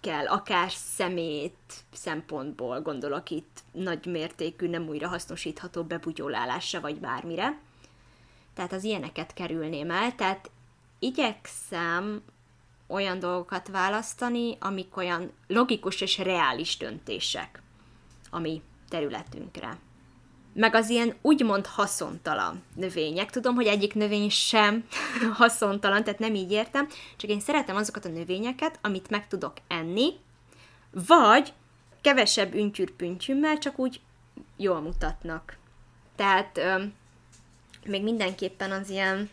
[0.00, 7.58] kell, akár szemét szempontból, gondolok itt nagy mértékű, nem újra hasznosítható bebugyolálásra, vagy bármire.
[8.58, 10.50] Tehát az ilyeneket kerülném el, tehát
[10.98, 12.22] igyekszem
[12.86, 17.62] olyan dolgokat választani, amik olyan logikus és reális döntések
[18.30, 19.78] a mi területünkre.
[20.54, 23.30] Meg az ilyen úgymond haszontalan növények.
[23.30, 24.84] Tudom, hogy egyik növény sem
[25.32, 30.12] haszontalan, tehát nem így értem, csak én szeretem azokat a növényeket, amit meg tudok enni,
[30.90, 31.52] vagy
[32.00, 32.92] kevesebb üntyűr
[33.58, 34.00] csak úgy
[34.56, 35.56] jól mutatnak.
[36.16, 36.60] Tehát
[37.88, 39.30] még mindenképpen az ilyen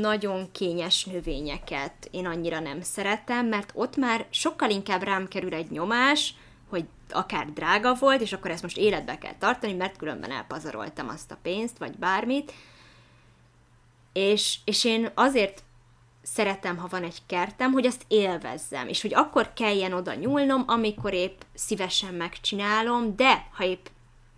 [0.00, 5.70] nagyon kényes növényeket én annyira nem szeretem, mert ott már sokkal inkább rám kerül egy
[5.70, 6.34] nyomás,
[6.68, 11.30] hogy akár drága volt, és akkor ezt most életbe kell tartani, mert különben elpazaroltam azt
[11.30, 12.52] a pénzt, vagy bármit.
[14.12, 15.62] És, és én azért
[16.22, 21.12] szeretem, ha van egy kertem, hogy azt élvezzem, és hogy akkor kelljen oda nyúlnom, amikor
[21.12, 23.86] épp szívesen megcsinálom, de ha épp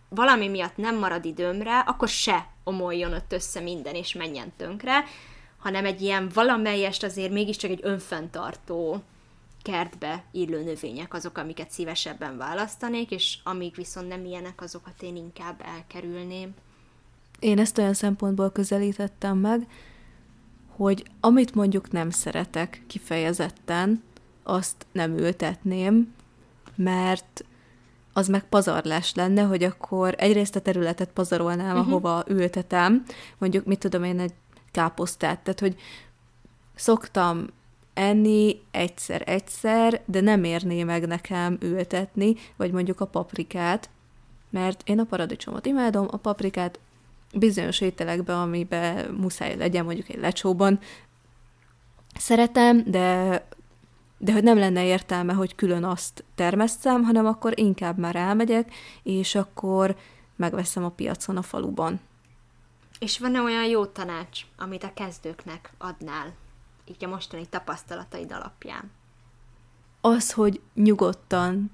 [0.09, 5.05] valami miatt nem marad időmre, akkor se omoljon ott össze minden, és menjen tönkre,
[5.59, 9.03] hanem egy ilyen valamelyest azért mégiscsak egy önfenntartó
[9.63, 15.63] kertbe illő növények azok, amiket szívesebben választanék, és amíg viszont nem ilyenek, azokat én inkább
[15.77, 16.55] elkerülném.
[17.39, 19.67] Én ezt olyan szempontból közelítettem meg,
[20.77, 24.03] hogy amit mondjuk nem szeretek kifejezetten,
[24.43, 26.15] azt nem ültetném,
[26.75, 27.45] mert
[28.13, 31.89] az meg pazarlás lenne, hogy akkor egyrészt a területet pazarolnám, uh-huh.
[31.89, 33.05] ahova ültetem,
[33.39, 34.33] mondjuk, mit tudom én, egy
[34.71, 35.77] káposztát, tehát, hogy
[36.75, 37.47] szoktam
[37.95, 43.91] enni egyszer-egyszer, de nem érné meg nekem ültetni, vagy mondjuk a paprikát,
[44.51, 46.79] mert én a paradicsomot imádom, a paprikát
[47.35, 50.79] bizonyos ételekben, amiben muszáj legyen, mondjuk egy lecsóban,
[52.19, 53.45] szeretem, de
[54.23, 59.35] de hogy nem lenne értelme, hogy külön azt termesztem, hanem akkor inkább már elmegyek, és
[59.35, 59.97] akkor
[60.37, 62.01] megveszem a piacon a faluban.
[62.99, 66.35] És van-e olyan jó tanács, amit a kezdőknek adnál,
[66.85, 68.91] így a mostani tapasztalataid alapján?
[70.01, 71.71] Az, hogy nyugodtan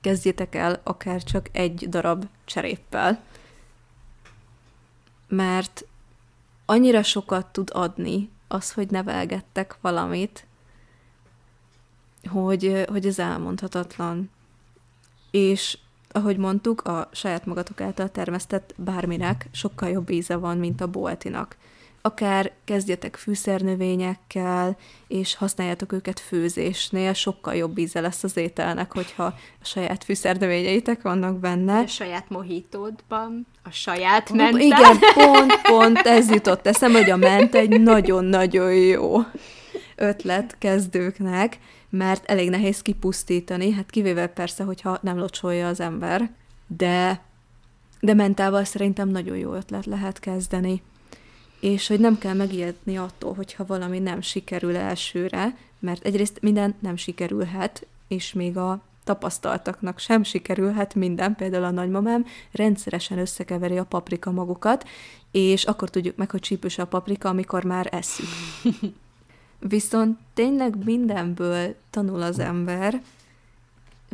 [0.00, 3.22] kezdjétek el akár csak egy darab cseréppel,
[5.28, 5.84] mert
[6.66, 10.46] annyira sokat tud adni az, hogy nevelgettek valamit,
[12.28, 14.30] hogy, hogy ez elmondhatatlan.
[15.30, 15.78] És
[16.12, 21.56] ahogy mondtuk, a saját magatok által termesztett bárminek sokkal jobb íze van, mint a boltinak.
[22.04, 24.76] Akár kezdjetek fűszernövényekkel,
[25.08, 31.38] és használjátok őket főzésnél, sokkal jobb íze lesz az ételnek, hogyha a saját fűszernövényeitek vannak
[31.38, 31.78] benne.
[31.78, 34.58] A saját mohitódban, a saját ment.
[34.58, 39.16] Igen, pont, pont ez jutott eszembe, hogy a ment egy nagyon-nagyon jó
[39.96, 41.58] ötlet kezdőknek,
[41.92, 46.30] mert elég nehéz kipusztítani, hát kivéve persze, hogyha nem locsolja az ember,
[46.66, 47.22] de,
[48.00, 50.82] de mentával szerintem nagyon jó ötlet lehet kezdeni.
[51.60, 56.96] És hogy nem kell megijedni attól, hogyha valami nem sikerül elsőre, mert egyrészt minden nem
[56.96, 64.30] sikerülhet, és még a tapasztaltaknak sem sikerülhet minden, például a nagymamám rendszeresen összekeveri a paprika
[64.30, 64.88] magukat,
[65.30, 68.26] és akkor tudjuk meg, hogy csípős a paprika, amikor már eszük.
[69.68, 73.02] Viszont tényleg mindenből tanul az ember,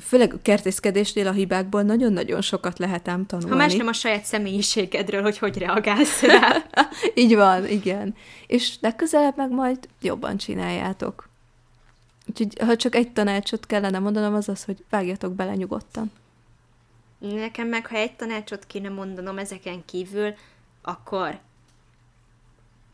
[0.01, 3.51] főleg a kertészkedésnél a hibákból nagyon-nagyon sokat lehet ám tanulni.
[3.51, 6.65] Ha más nem a saját személyiségedről, hogy hogy reagálsz rá.
[7.15, 8.15] Így van, igen.
[8.47, 11.29] És legközelebb meg majd jobban csináljátok.
[12.27, 16.13] Úgyhogy ha csak egy tanácsot kellene mondanom, az az, hogy vágjatok bele nyugodtan.
[17.19, 20.35] Nekem meg, ha egy tanácsot kéne mondanom ezeken kívül,
[20.83, 21.39] akkor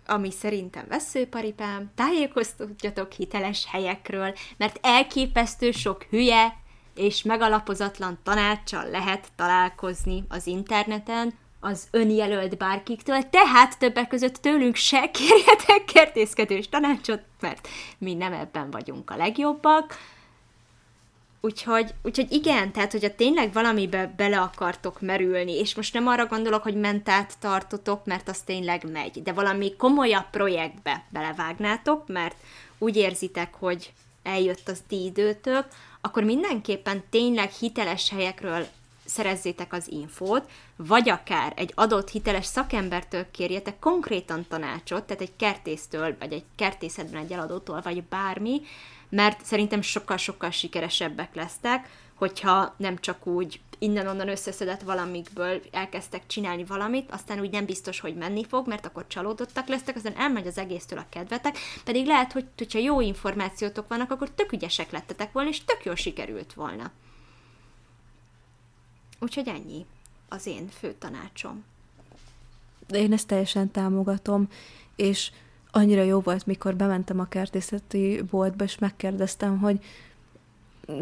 [0.06, 6.56] ami szerintem veszőparipám, tájékoztatjatok hiteles helyekről, mert elképesztő sok hülye
[6.94, 15.10] és megalapozatlan tanácssal lehet találkozni az interneten, az önjelölt bárkiktől, tehát többek között tőlünk se
[15.10, 19.96] kérjetek kertészkedős tanácsot, mert mi nem ebben vagyunk a legjobbak,
[21.44, 26.62] Úgyhogy, úgyhogy igen, tehát hogyha tényleg valamibe bele akartok merülni, és most nem arra gondolok,
[26.62, 32.36] hogy mentát tartotok, mert az tényleg megy, de valami komolyabb projektbe belevágnátok, mert
[32.78, 33.92] úgy érzitek, hogy
[34.22, 35.66] eljött az ti időtök,
[36.00, 38.66] akkor mindenképpen tényleg hiteles helyekről
[39.04, 46.16] szerezzétek az infót, vagy akár egy adott hiteles szakembertől kérjetek konkrétan tanácsot, tehát egy kertésztől,
[46.18, 48.60] vagy egy kertészetben egy eladótól, vagy bármi,
[49.08, 57.10] mert szerintem sokkal-sokkal sikeresebbek lesztek, hogyha nem csak úgy innen-onnan összeszedett valamikből elkezdtek csinálni valamit,
[57.10, 60.98] aztán úgy nem biztos, hogy menni fog, mert akkor csalódottak lesztek, aztán elmegy az egésztől
[60.98, 65.64] a kedvetek, pedig lehet, hogy hogyha jó információtok vannak, akkor tök ügyesek lettetek volna, és
[65.64, 66.90] tök jól sikerült volna.
[69.20, 69.86] Úgyhogy ennyi
[70.28, 71.64] az én fő tanácsom.
[72.86, 74.48] De én ezt teljesen támogatom,
[74.96, 75.30] és
[75.70, 79.78] annyira jó volt, mikor bementem a kertészeti boltba, és megkérdeztem, hogy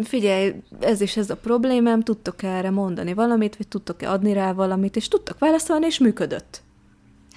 [0.02, 4.52] figyelj, ez is ez a problémám, tudtok -e erre mondani valamit, vagy tudtok-e adni rá
[4.52, 6.62] valamit, és tudtak válaszolni, és működött.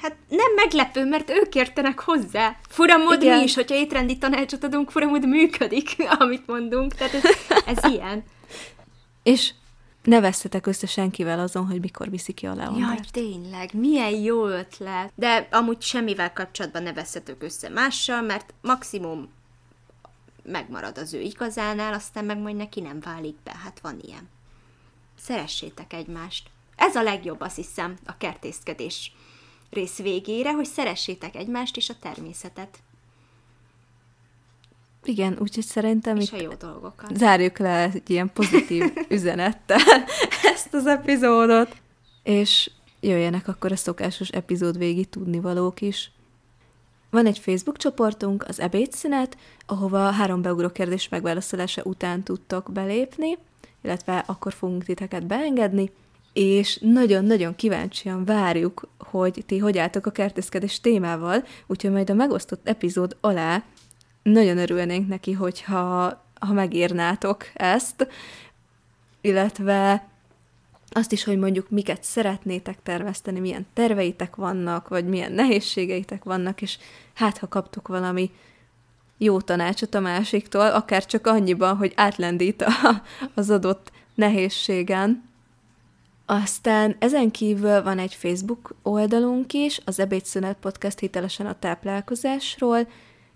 [0.01, 2.57] Hát nem meglepő, mert ők értenek hozzá.
[2.69, 3.37] Furamód Igen.
[3.37, 6.93] mi is, hogyha étrendi tanácsot adunk, furamód működik, amit mondunk.
[6.93, 7.23] Tehát ez,
[7.65, 8.23] ez ilyen.
[9.23, 9.53] És
[10.05, 12.87] ne vesztetek össze senkivel azon, hogy mikor viszi ki a leondert.
[12.87, 15.11] Jaj, tényleg, milyen jó ötlet.
[15.15, 19.29] De amúgy semmivel kapcsolatban ne veszetek össze mással, mert maximum
[20.43, 23.55] megmarad az ő igazánál, aztán meg majd neki nem válik be.
[23.63, 24.29] Hát van ilyen.
[25.19, 26.49] Szeressétek egymást.
[26.75, 29.11] Ez a legjobb, azt hiszem, a kertészkedés
[29.69, 32.77] rész végére, hogy szeressétek egymást és a természetet.
[35.07, 37.15] Igen, úgyhogy szerintem és a jó dolgokat.
[37.15, 39.79] zárjuk le egy ilyen pozitív üzenettel
[40.43, 41.75] ezt az epizódot,
[42.23, 46.11] és jöjjenek akkor a szokásos epizód végi tudnivalók is.
[47.09, 53.37] Van egy Facebook csoportunk, az ebédszünet, ahova három beugró kérdés megválaszolása után tudtok belépni,
[53.81, 55.91] illetve akkor fogunk titeket beengedni,
[56.33, 62.67] és nagyon-nagyon kíváncsian várjuk, hogy ti hogy álltok a kertészkedés témával, úgyhogy majd a megosztott
[62.67, 63.63] epizód alá
[64.33, 68.07] nagyon örülnénk neki, hogyha ha megírnátok ezt,
[69.21, 70.07] illetve
[70.89, 76.77] azt is, hogy mondjuk miket szeretnétek terveszteni, milyen terveitek vannak, vagy milyen nehézségeitek vannak, és
[77.13, 78.31] hát ha kaptuk valami
[79.17, 83.01] jó tanácsot a másiktól, akár csak annyiban, hogy átlendít a,
[83.33, 85.23] az adott nehézségen.
[86.25, 92.87] Aztán ezen kívül van egy Facebook oldalunk is, az Ebédszünet Podcast hitelesen a táplálkozásról,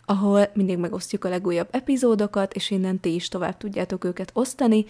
[0.10, 4.86] ahol mindig megosztjuk a legújabb epizódokat, és innen ti is tovább tudjátok őket osztani,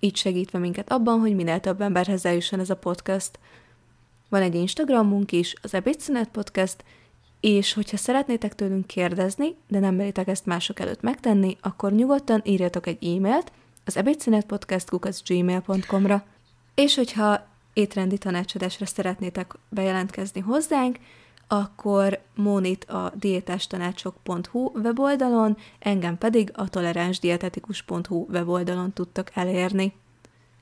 [0.00, 3.38] így segítve minket abban, hogy minél több emberhez eljusson ez a podcast.
[4.28, 6.84] Van egy Instagramunk is, az Ebédszünet Podcast,
[7.40, 12.86] és hogyha szeretnétek tőlünk kérdezni, de nem meritek ezt mások előtt megtenni, akkor nyugodtan írjatok
[12.86, 13.52] egy e-mailt
[13.84, 16.24] az ebédszünetpodcast.gmail.com-ra.
[16.74, 20.98] És hogyha étrendi tanácsadásra szeretnétek bejelentkezni hozzánk,
[21.48, 29.94] akkor Mónit a diétástanácsok.hu weboldalon, engem pedig a toleránsdietetikus.hu weboldalon tudtak elérni.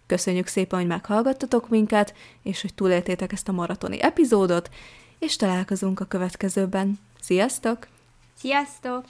[0.06, 4.70] Köszönjük szépen, hogy meghallgattatok minket, és hogy túléltétek ezt a maratoni epizódot,
[5.18, 6.98] és találkozunk a következőben.
[7.20, 7.86] Sziasztok!
[8.36, 9.04] Sziasztok!